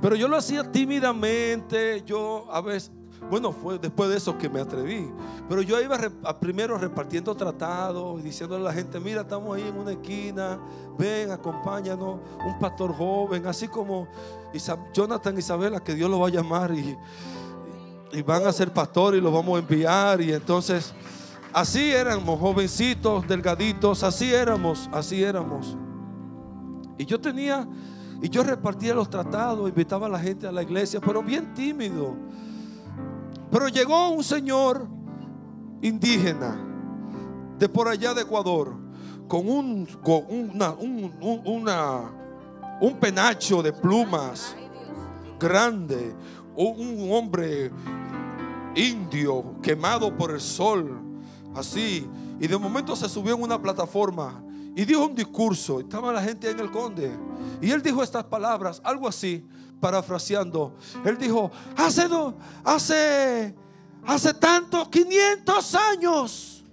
Pero 0.00 0.14
yo 0.16 0.28
lo 0.28 0.36
hacía 0.36 0.70
tímidamente, 0.70 2.02
yo 2.06 2.46
a 2.50 2.60
veces, 2.60 2.92
bueno, 3.30 3.52
fue 3.52 3.78
después 3.78 4.08
de 4.10 4.16
eso 4.16 4.36
que 4.38 4.48
me 4.48 4.60
atreví. 4.60 5.10
Pero 5.48 5.62
yo 5.62 5.80
iba 5.80 5.98
a 6.24 6.38
primero 6.38 6.78
repartiendo 6.78 7.34
tratados 7.34 8.20
y 8.20 8.22
diciéndole 8.22 8.62
a 8.62 8.68
la 8.68 8.72
gente, 8.72 9.00
mira, 9.00 9.22
estamos 9.22 9.56
ahí 9.56 9.66
en 9.66 9.76
una 9.76 9.92
esquina, 9.92 10.58
ven, 10.98 11.30
acompáñanos, 11.30 12.20
un 12.46 12.58
pastor 12.58 12.94
joven, 12.94 13.46
así 13.46 13.68
como 13.68 14.06
Jonathan 14.92 15.36
Isabela, 15.36 15.80
que 15.80 15.94
Dios 15.94 16.10
lo 16.10 16.20
va 16.20 16.28
a 16.28 16.30
llamar 16.30 16.72
y, 16.72 16.96
y 18.12 18.22
van 18.22 18.46
a 18.46 18.52
ser 18.52 18.72
pastor 18.72 19.14
y 19.16 19.20
los 19.20 19.32
vamos 19.32 19.56
a 19.56 19.60
enviar. 19.60 20.20
Y 20.20 20.32
entonces, 20.32 20.94
así 21.52 21.90
éramos, 21.90 22.38
jovencitos, 22.38 23.26
delgaditos, 23.26 24.02
así 24.02 24.32
éramos, 24.32 24.88
así 24.92 25.22
éramos. 25.22 25.76
Y 26.98 27.04
yo 27.04 27.20
tenía, 27.20 27.66
y 28.22 28.28
yo 28.28 28.42
repartía 28.42 28.94
los 28.94 29.10
tratados, 29.10 29.68
invitaba 29.68 30.06
a 30.06 30.10
la 30.10 30.18
gente 30.18 30.46
a 30.46 30.52
la 30.52 30.62
iglesia, 30.62 31.00
pero 31.00 31.22
bien 31.22 31.52
tímido. 31.54 32.14
Pero 33.50 33.68
llegó 33.68 34.10
un 34.10 34.24
señor 34.24 34.86
indígena 35.82 36.56
de 37.58 37.68
por 37.68 37.88
allá 37.88 38.12
de 38.14 38.22
Ecuador 38.22 38.74
con 39.28 39.48
un, 39.48 39.86
con 40.02 40.24
una, 40.28 40.70
un, 40.72 41.12
un- 42.80 42.98
penacho 43.00 43.62
de 43.62 43.72
plumas 43.72 44.54
grande, 45.38 46.14
un 46.56 47.08
hombre 47.12 47.70
indio 48.74 49.54
quemado 49.62 50.14
por 50.16 50.30
el 50.30 50.40
sol, 50.40 51.00
así. 51.54 52.06
Y 52.40 52.46
de 52.46 52.58
momento 52.58 52.94
se 52.94 53.08
subió 53.08 53.34
en 53.34 53.42
una 53.42 53.60
plataforma 53.60 54.42
y 54.74 54.84
dijo 54.84 55.06
un 55.06 55.14
discurso. 55.14 55.80
Estaba 55.80 56.12
la 56.12 56.22
gente 56.22 56.50
en 56.50 56.60
el 56.60 56.70
conde. 56.70 57.10
Y 57.62 57.70
él 57.70 57.80
dijo 57.82 58.02
estas 58.02 58.24
palabras, 58.24 58.80
algo 58.84 59.08
así, 59.08 59.46
parafraseando. 59.80 60.76
Él 61.04 61.18
dijo, 61.18 61.50
hace, 61.76 62.08
hace, 62.64 63.54
hace 64.06 64.34
tanto, 64.34 64.90
500 64.90 65.74
años, 65.74 66.64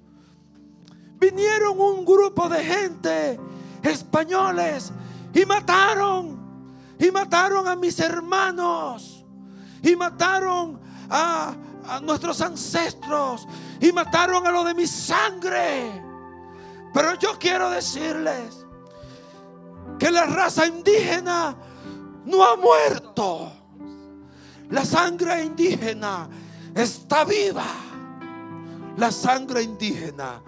vinieron 1.19 1.79
un 1.79 2.05
grupo 2.05 2.49
de 2.49 2.63
gente, 2.63 3.39
españoles, 3.81 4.91
y 5.33 5.45
mataron, 5.45 6.39
y 6.99 7.11
mataron 7.11 7.67
a 7.67 7.75
mis 7.75 7.99
hermanos, 7.99 9.25
y 9.81 9.95
mataron 9.95 10.79
a, 11.09 11.55
a 11.87 11.99
nuestros 11.99 12.41
ancestros, 12.41 13.47
y 13.79 13.91
mataron 13.91 14.45
a 14.47 14.51
lo 14.51 14.63
de 14.63 14.73
mi 14.73 14.87
sangre. 14.87 16.01
Pero 16.93 17.15
yo 17.15 17.37
quiero 17.39 17.69
decirles 17.71 18.65
que 19.97 20.11
la 20.11 20.25
raza 20.25 20.67
indígena 20.67 21.55
no 22.25 22.43
ha 22.43 22.55
muerto. 22.55 23.51
La 24.69 24.85
sangre 24.85 25.43
indígena 25.43 26.27
está 26.75 27.23
viva. 27.23 27.65
La 28.97 29.11
sangre 29.11 29.63
indígena 29.63 30.41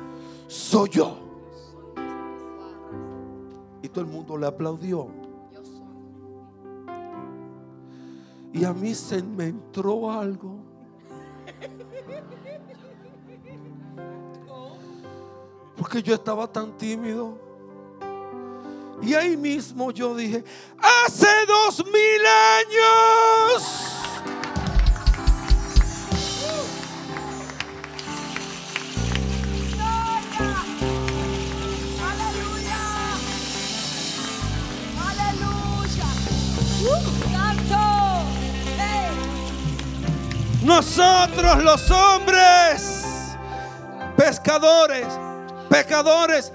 soy 0.48 0.90
yo. 0.90 1.18
Y 3.82 3.90
todo 3.90 4.02
el 4.02 4.10
mundo 4.10 4.38
le 4.38 4.48
aplaudió. 4.48 5.08
Y 8.54 8.64
a 8.64 8.74
mí 8.74 8.96
se 8.96 9.22
me 9.22 9.48
entró 9.48 10.12
algo. 10.12 10.60
Porque 15.76 16.02
yo 16.02 16.16
estaba 16.16 16.48
tan 16.48 16.78
tímido. 16.78 17.45
Y 19.06 19.14
ahí 19.14 19.38
mismo 19.38 19.92
yo 19.92 20.16
dije, 20.16 20.44
hace 20.80 21.28
dos 21.48 21.86
mil 21.86 22.26
años. 22.26 23.92
Nosotros 40.64 41.64
los 41.64 41.92
hombres, 41.92 43.38
pescadores, 44.18 45.06
pecadores, 45.70 46.52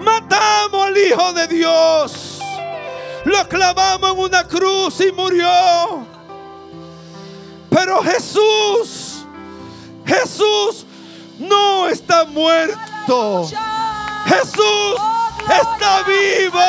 matamos 0.00 0.86
al 0.86 0.98
Hijo 0.98 1.32
de 1.32 1.46
Dios. 1.48 2.38
Lo 3.24 3.48
clavamos 3.48 4.12
en 4.12 4.18
una 4.18 4.44
cruz 4.46 5.00
y 5.00 5.12
murió. 5.12 6.06
Pero 7.70 8.02
Jesús, 8.02 9.24
Jesús 10.04 10.86
no 11.38 11.86
está 11.88 12.24
muerto. 12.24 13.48
Jesús 14.26 15.00
está 15.48 16.02
vivo. 16.02 16.60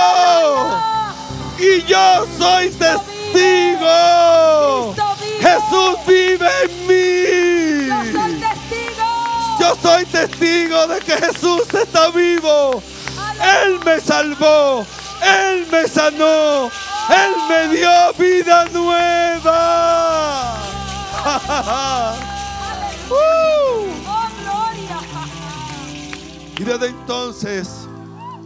Y 1.57 1.84
yo 1.84 2.25
soy 2.38 2.69
testigo. 2.69 3.91
Jesús 5.39 5.95
vive 6.05 6.49
en 6.63 6.88
mí. 6.88 7.88
Yo 9.59 9.75
soy 9.82 10.05
testigo 10.05 10.88
de 10.88 10.99
que 10.99 11.17
Jesús 11.17 11.63
está 11.73 12.09
vivo. 12.09 12.82
Él 13.41 13.79
me 13.85 13.99
salvó. 13.99 14.85
Él 15.21 15.67
me 15.71 15.87
sanó. 15.87 16.69
Él 17.09 17.33
me 17.49 17.67
dio 17.75 18.13
vida 18.17 18.65
nueva. 18.73 20.57
Uh. 23.13 23.91
Y 26.57 26.63
desde 26.63 26.87
entonces 26.87 27.87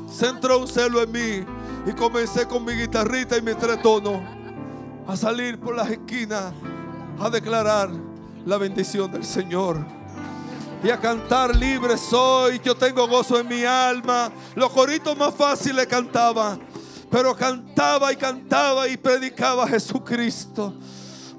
se 0.09 0.27
entró 0.27 0.59
un 0.59 0.67
celo 0.67 1.03
en 1.03 1.11
mí 1.11 1.45
y 1.85 1.91
comencé 1.93 2.47
con 2.47 2.63
mi 2.63 2.71
guitarrita 2.71 3.37
y 3.37 3.41
mi 3.41 3.53
tres 3.53 3.81
tonos 3.81 4.21
a 5.05 5.15
salir 5.17 5.59
por 5.59 5.75
las 5.75 5.89
esquinas 5.89 6.53
a 7.19 7.29
declarar 7.29 7.89
la 8.45 8.57
bendición 8.57 9.11
del 9.11 9.25
Señor. 9.25 9.94
Y 10.85 10.91
a 10.91 10.99
cantar 10.99 11.55
libre 11.55 11.97
soy. 11.97 12.61
Yo 12.63 12.75
tengo 12.75 13.07
gozo 13.07 13.39
en 13.39 13.47
mi 13.47 13.63
alma. 13.63 14.31
Los 14.53 14.69
coritos 14.69 15.17
más 15.17 15.33
fáciles 15.33 15.87
cantaba, 15.87 16.59
pero 17.09 17.35
cantaba 17.35 18.13
y 18.13 18.15
cantaba 18.15 18.87
y 18.87 18.95
predicaba 18.95 19.63
a 19.63 19.67
Jesucristo. 19.67 20.75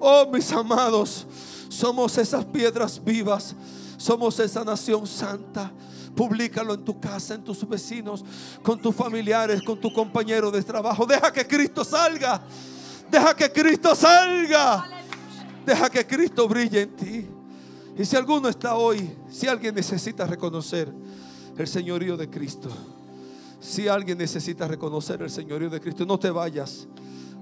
Oh, 0.00 0.26
mis 0.32 0.50
amados, 0.50 1.26
somos 1.68 2.18
esas 2.18 2.44
piedras 2.44 3.02
vivas, 3.02 3.54
somos 3.96 4.38
esa 4.40 4.64
nación 4.64 5.06
santa. 5.06 5.70
Publícalo 6.16 6.74
en 6.74 6.84
tu 6.84 6.98
casa, 6.98 7.34
en 7.34 7.44
tus 7.44 7.68
vecinos, 7.68 8.24
con 8.62 8.80
tus 8.80 8.94
familiares, 8.94 9.62
con 9.62 9.78
tu 9.78 9.92
compañero 9.92 10.50
de 10.50 10.62
trabajo. 10.62 11.06
Deja 11.06 11.32
que 11.32 11.46
Cristo 11.46 11.84
salga. 11.84 12.42
Deja 13.08 13.36
que 13.36 13.52
Cristo 13.52 13.94
salga. 13.94 14.88
Deja 15.64 15.88
que 15.88 16.04
Cristo 16.04 16.48
brille 16.48 16.80
en 16.80 16.96
ti. 16.96 17.35
Y 17.98 18.04
si 18.04 18.16
alguno 18.16 18.48
está 18.48 18.74
hoy, 18.74 19.10
si 19.30 19.46
alguien 19.46 19.74
necesita 19.74 20.26
reconocer 20.26 20.92
el 21.56 21.66
señorío 21.66 22.16
de 22.16 22.28
Cristo, 22.28 22.68
si 23.58 23.88
alguien 23.88 24.18
necesita 24.18 24.68
reconocer 24.68 25.22
el 25.22 25.30
señorío 25.30 25.70
de 25.70 25.80
Cristo, 25.80 26.04
no 26.04 26.18
te 26.18 26.30
vayas 26.30 26.86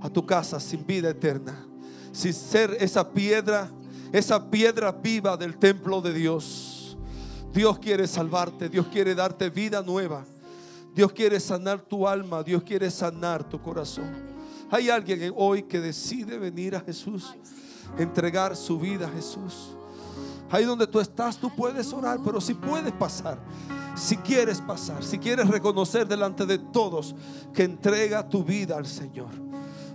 a 0.01 0.09
tu 0.09 0.25
casa 0.25 0.61
sin 0.61 0.87
vida 0.87 1.11
eterna, 1.11 1.67
sin 2.13 2.33
ser 2.33 2.77
esa 2.79 3.11
piedra, 3.11 3.69
esa 4.13 4.51
piedra 4.51 4.93
viva 4.93 5.37
del 5.37 5.57
templo 5.57 6.01
de 6.01 6.13
Dios. 6.13 6.97
Dios 7.53 7.79
quiere 7.79 8.07
salvarte, 8.07 8.69
Dios 8.69 8.87
quiere 8.87 9.15
darte 9.15 9.51
vida 9.51 9.83
nueva. 9.83 10.25
Dios 10.95 11.13
quiere 11.13 11.41
sanar 11.41 11.81
tu 11.81 12.07
alma, 12.07 12.45
Dios 12.45 12.63
quiere 12.63 12.89
sanar 12.89 13.49
tu 13.49 13.61
corazón. 13.61 14.13
Hay 14.71 14.89
alguien 14.89 15.33
hoy 15.37 15.65
que 15.65 15.81
decide 15.81 16.39
venir 16.39 16.77
a 16.77 16.81
Jesús 16.81 17.35
entregar 17.99 18.57
su 18.57 18.79
vida 18.79 19.07
a 19.07 19.11
Jesús. 19.11 19.77
Ahí 20.51 20.65
donde 20.65 20.87
tú 20.87 21.01
estás, 21.01 21.37
tú 21.37 21.51
puedes 21.55 21.93
orar, 21.93 22.21
pero 22.25 22.41
si 22.41 22.55
puedes 22.55 22.93
pasar, 22.93 23.39
si 23.95 24.17
quieres 24.17 24.61
pasar, 24.61 25.03
si 25.03 25.19
quieres 25.19 25.49
reconocer 25.49 26.07
delante 26.07 26.47
de 26.47 26.59
todos 26.59 27.15
que 27.53 27.65
entrega 27.65 28.29
tu 28.29 28.45
vida 28.45 28.77
al 28.77 28.87
Señor. 28.87 29.31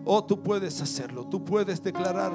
Oh, 0.06 0.24
tú 0.24 0.42
puedes 0.42 0.82
hacerlo, 0.82 1.26
tú 1.26 1.44
puedes 1.44 1.84
declarar, 1.84 2.32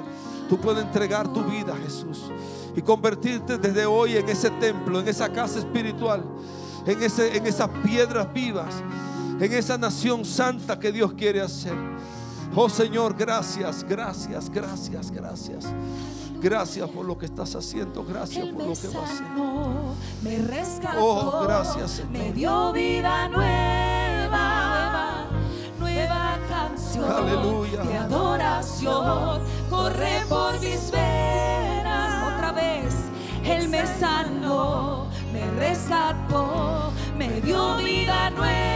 tú 0.47 0.57
puedes 0.57 0.83
entregar 0.83 1.31
tu 1.33 1.43
vida 1.43 1.73
a 1.73 1.77
Jesús 1.77 2.31
y 2.75 2.81
convertirte 2.81 3.57
desde 3.57 3.85
hoy 3.85 4.15
en 4.15 4.29
ese 4.29 4.49
templo, 4.51 4.99
en 4.99 5.07
esa 5.07 5.29
casa 5.29 5.59
espiritual, 5.59 6.23
en, 6.85 7.01
ese, 7.01 7.35
en 7.35 7.45
esas 7.45 7.69
piedras 7.83 8.31
vivas, 8.31 8.73
en 9.39 9.51
esa 9.51 9.77
nación 9.77 10.23
santa 10.23 10.79
que 10.79 10.91
Dios 10.91 11.13
quiere 11.13 11.41
hacer. 11.41 11.75
Oh 12.55 12.69
Señor, 12.69 13.15
gracias, 13.17 13.83
gracias, 13.83 14.49
gracias, 14.49 15.11
gracias. 15.11 15.65
Gracias 16.41 16.89
por 16.89 17.05
lo 17.05 17.17
que 17.17 17.25
estás 17.25 17.55
haciendo. 17.55 18.03
Gracias 18.03 18.45
por 18.47 18.63
lo 18.65 18.73
que 18.73 18.87
vas 18.87 18.95
a 18.95 19.03
hacer. 19.03 19.25
Me 20.21 20.37
rescató. 20.39 21.05
Oh, 21.05 21.43
gracias, 21.43 21.91
Señor. 21.91 22.11
Me 22.11 22.33
dio 22.33 22.73
vida 22.73 23.27
nueva. 23.29 25.25
Nueva 25.79 26.37
canción 26.49 27.11
Aleluya. 27.11 27.83
de 27.83 27.97
adoración. 27.97 29.41
Corre 29.69 30.23
por 30.27 30.59
mis 30.59 30.91
venas. 30.91 32.33
Otra 32.35 32.51
vez. 32.51 32.95
Él 33.43 33.69
me 33.69 33.85
sanó. 33.99 35.07
Me 35.31 35.49
rescató. 35.51 36.91
Me 37.17 37.41
dio 37.41 37.77
vida 37.77 38.29
nueva 38.31 38.75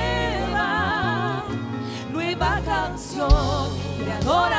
nueva 2.39 2.62
canción 2.66 3.30
de 3.97 4.12
adoración 4.12 4.59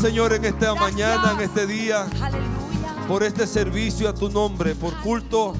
Señor, 0.00 0.32
en 0.32 0.46
esta 0.46 0.72
Gracias. 0.72 0.80
mañana, 0.80 1.32
en 1.34 1.40
este 1.40 1.66
día, 1.66 2.04
Aleluya. 2.22 3.06
por 3.06 3.22
este 3.22 3.46
servicio 3.46 4.08
a 4.08 4.14
tu 4.14 4.30
nombre, 4.30 4.74
por 4.74 4.94
culto, 5.02 5.52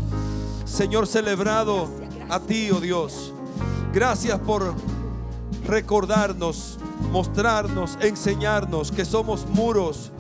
Señor, 0.64 1.06
celebrado 1.06 1.90
a 2.30 2.40
ti, 2.40 2.70
oh 2.70 2.80
Dios. 2.80 3.34
Gracias 3.92 4.38
por 4.38 4.72
recordarnos, 5.66 6.78
mostrarnos, 7.12 7.98
enseñarnos 8.00 8.90
que 8.90 9.04
somos 9.04 9.46
muros, 9.46 10.10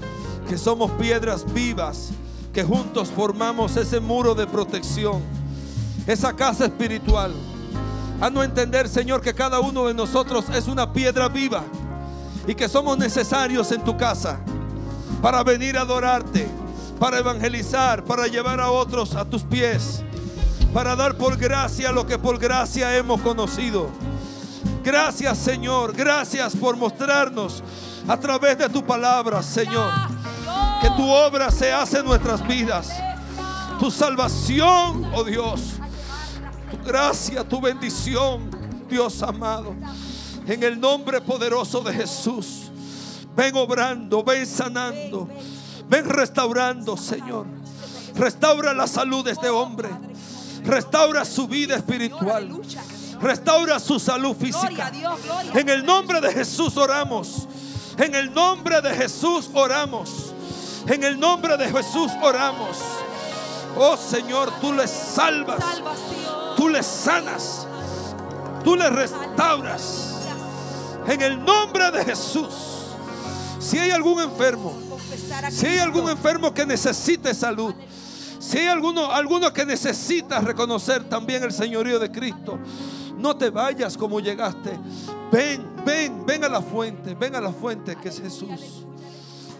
que 0.46 0.58
somos 0.58 0.90
piedras 0.92 1.50
vivas, 1.54 2.10
que 2.52 2.62
juntos 2.62 3.08
formamos 3.08 3.74
ese 3.78 4.00
muro 4.00 4.34
de 4.34 4.46
protección, 4.46 5.22
esa 6.06 6.36
casa 6.36 6.66
espiritual. 6.66 7.32
A 8.20 8.28
no 8.28 8.42
entender, 8.42 8.86
Señor, 8.86 9.22
que 9.22 9.32
cada 9.32 9.60
uno 9.60 9.86
de 9.86 9.94
nosotros 9.94 10.44
es 10.50 10.68
una 10.68 10.92
piedra 10.92 11.28
viva 11.28 11.64
y 12.46 12.54
que 12.54 12.68
somos 12.68 12.98
necesarios 12.98 13.70
en 13.72 13.82
tu 13.84 13.96
casa 13.96 14.40
para 15.22 15.42
venir 15.42 15.76
a 15.76 15.82
adorarte, 15.82 16.48
para 16.98 17.18
evangelizar, 17.18 18.04
para 18.04 18.26
llevar 18.26 18.60
a 18.60 18.70
otros 18.70 19.14
a 19.14 19.24
tus 19.24 19.42
pies, 19.42 20.02
para 20.72 20.96
dar 20.96 21.16
por 21.16 21.36
gracia 21.36 21.92
lo 21.92 22.06
que 22.06 22.18
por 22.18 22.38
gracia 22.38 22.96
hemos 22.96 23.20
conocido. 23.20 23.88
Gracias 24.82 25.38
Señor, 25.38 25.92
gracias 25.92 26.56
por 26.56 26.76
mostrarnos 26.76 27.62
a 28.08 28.16
través 28.16 28.56
de 28.58 28.68
tu 28.68 28.84
palabra, 28.84 29.42
Señor, 29.42 29.90
que 30.80 30.90
tu 30.90 31.08
obra 31.08 31.50
se 31.50 31.72
hace 31.72 31.98
en 31.98 32.06
nuestras 32.06 32.46
vidas. 32.46 32.90
Tu 33.78 33.90
salvación, 33.90 35.10
oh 35.14 35.24
Dios, 35.24 35.74
tu 36.70 36.78
gracia, 36.84 37.46
tu 37.46 37.60
bendición, 37.60 38.50
Dios 38.88 39.22
amado, 39.22 39.74
en 40.46 40.62
el 40.62 40.80
nombre 40.80 41.20
poderoso 41.20 41.80
de 41.80 41.92
Jesús. 41.92 42.70
Ven 43.36 43.54
obrando, 43.56 44.22
ven 44.22 44.46
sanando, 44.46 45.28
ven 45.88 46.08
restaurando, 46.08 46.96
Señor. 46.96 47.46
Restaura 48.14 48.74
la 48.74 48.86
salud 48.86 49.24
de 49.24 49.32
este 49.32 49.48
hombre. 49.48 49.88
Restaura 50.64 51.24
su 51.24 51.46
vida 51.46 51.76
espiritual. 51.76 52.60
Restaura 53.20 53.78
su 53.78 53.98
salud 53.98 54.36
física. 54.36 54.90
En 55.54 55.68
el 55.68 55.84
nombre 55.84 56.20
de 56.20 56.32
Jesús 56.32 56.76
oramos. 56.76 57.46
En 57.96 58.14
el 58.14 58.32
nombre 58.32 58.80
de 58.80 58.94
Jesús 58.94 59.50
oramos. 59.52 60.32
En 60.86 61.04
el 61.04 61.18
nombre 61.18 61.56
de 61.56 61.70
Jesús 61.70 62.12
oramos. 62.22 62.78
Oh 63.76 63.96
Señor, 63.96 64.52
tú 64.60 64.72
les 64.72 64.90
salvas. 64.90 65.62
Tú 66.56 66.68
les 66.68 66.86
sanas. 66.86 67.66
Tú 68.64 68.76
les 68.76 68.90
restauras. 68.90 70.09
En 71.10 71.20
el 71.22 71.44
nombre 71.44 71.90
de 71.90 72.04
Jesús. 72.04 72.86
Si 73.58 73.76
hay 73.78 73.90
algún 73.90 74.20
enfermo, 74.20 74.72
si 75.50 75.66
hay 75.66 75.78
algún 75.78 76.08
enfermo 76.08 76.54
que 76.54 76.64
necesite 76.64 77.34
salud, 77.34 77.74
si 78.38 78.58
hay 78.58 78.68
alguno, 78.68 79.10
alguno 79.10 79.52
que 79.52 79.66
necesita 79.66 80.40
reconocer 80.40 81.08
también 81.08 81.42
el 81.42 81.52
señorío 81.52 81.98
de 81.98 82.12
Cristo, 82.12 82.60
no 83.18 83.36
te 83.36 83.50
vayas 83.50 83.96
como 83.96 84.20
llegaste. 84.20 84.78
Ven, 85.32 85.66
ven, 85.84 86.24
ven 86.24 86.44
a 86.44 86.48
la 86.48 86.62
fuente, 86.62 87.14
ven 87.16 87.34
a 87.34 87.40
la 87.40 87.52
fuente 87.52 87.96
que 87.96 88.08
es 88.08 88.20
Jesús. 88.20 88.86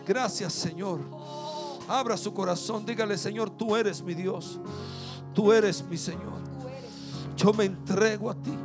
Gracias 0.06 0.52
Señor. 0.52 1.00
Abra 1.88 2.16
su 2.16 2.32
corazón, 2.32 2.86
dígale 2.86 3.18
Señor, 3.18 3.50
tú 3.50 3.74
eres 3.74 4.02
mi 4.02 4.14
Dios, 4.14 4.60
tú 5.34 5.52
eres 5.52 5.82
mi 5.82 5.98
Señor. 5.98 6.40
Yo 7.36 7.52
me 7.52 7.64
entrego 7.64 8.30
a 8.30 8.34
ti. 8.34 8.56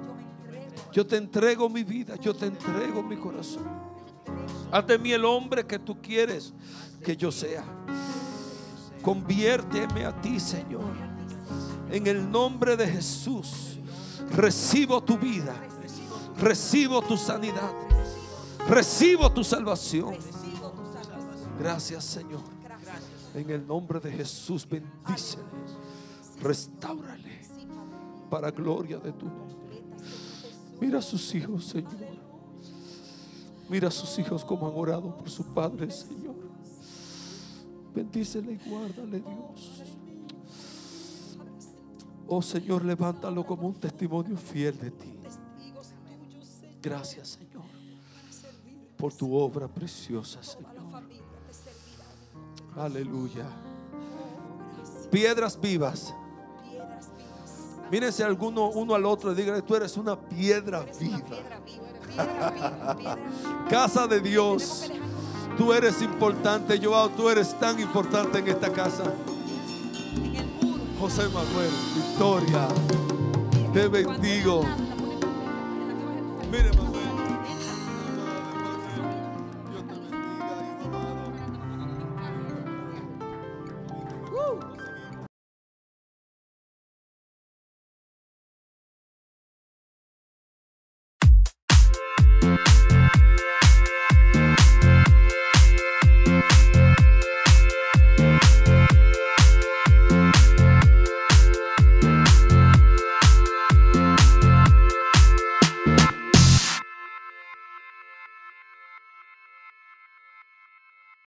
Yo 0.95 1.05
te 1.05 1.17
entrego 1.17 1.67
mi 1.67 1.83
vida, 1.83 2.15
yo 2.15 2.33
te 2.33 2.45
entrego 2.45 3.03
mi 3.03 3.17
corazón. 3.17 3.65
Haz 4.71 4.87
de 4.87 4.97
mí 4.97 5.11
el 5.11 5.25
hombre 5.25 5.67
que 5.67 5.77
tú 5.77 6.01
quieres 6.01 6.53
que 7.03 7.17
yo 7.17 7.33
sea. 7.33 7.65
Conviérteme 9.01 10.05
a 10.05 10.21
ti, 10.21 10.39
Señor. 10.39 10.93
En 11.91 12.07
el 12.07 12.31
nombre 12.31 12.77
de 12.77 12.87
Jesús, 12.87 13.77
recibo 14.31 15.03
tu 15.03 15.17
vida, 15.17 15.53
recibo 16.39 17.01
tu 17.01 17.17
sanidad, 17.17 17.73
recibo 18.69 19.29
tu 19.33 19.43
salvación. 19.43 20.15
Gracias, 21.59 22.05
Señor. 22.05 22.39
En 23.33 23.49
el 23.49 23.67
nombre 23.67 23.99
de 23.99 24.13
Jesús, 24.13 24.65
bendícele, 24.65 25.43
restaurale 26.41 27.41
para 28.29 28.49
gloria 28.49 28.97
de 28.97 29.11
tu 29.11 29.25
nombre. 29.25 29.44
Mira 30.80 30.99
a 30.99 31.01
sus 31.01 31.34
hijos, 31.34 31.65
Señor. 31.65 31.91
Mira 33.69 33.88
a 33.88 33.91
sus 33.91 34.17
hijos 34.19 34.45
como 34.45 34.67
han 34.67 34.73
orado 34.76 35.17
por 35.17 35.30
su 35.30 35.43
Padre, 35.53 35.89
Señor. 35.89 36.36
Bendícele 37.93 38.53
y 38.53 38.69
guárdale, 38.69 39.19
Dios. 39.21 39.84
Oh 42.28 42.41
Señor, 42.41 42.84
levántalo 42.84 43.45
como 43.45 43.67
un 43.67 43.76
testimonio 43.76 44.36
fiel 44.36 44.78
de 44.78 44.91
ti. 44.91 45.13
Gracias, 46.82 47.30
Señor, 47.30 47.63
por 48.97 49.13
tu 49.13 49.36
obra 49.36 49.67
preciosa, 49.67 50.43
Señor. 50.43 50.76
Aleluya. 52.76 53.45
Piedras 55.09 55.59
vivas. 55.59 56.13
Mírense 57.91 58.23
alguno 58.23 58.69
uno 58.69 58.95
al 58.95 59.05
otro 59.05 59.31
y 59.31 59.36
díganle, 59.36 59.61
tú 59.61 59.75
eres 59.75 59.95
una 59.97 60.19
piedra 60.19 60.86
viva. 60.99 61.19
casa 63.69 64.07
de 64.07 64.19
Dios. 64.19 64.91
Tú 65.57 65.71
eres 65.71 66.01
importante, 66.01 66.79
Joao, 66.83 67.09
tú 67.09 67.29
eres 67.29 67.57
tan 67.59 67.79
importante 67.79 68.39
en 68.39 68.47
esta 68.47 68.69
casa. 68.71 69.03
José 70.99 71.23
Manuel, 71.29 71.71
Victoria, 71.95 72.67
te 73.73 73.88
bendigo. 73.88 74.63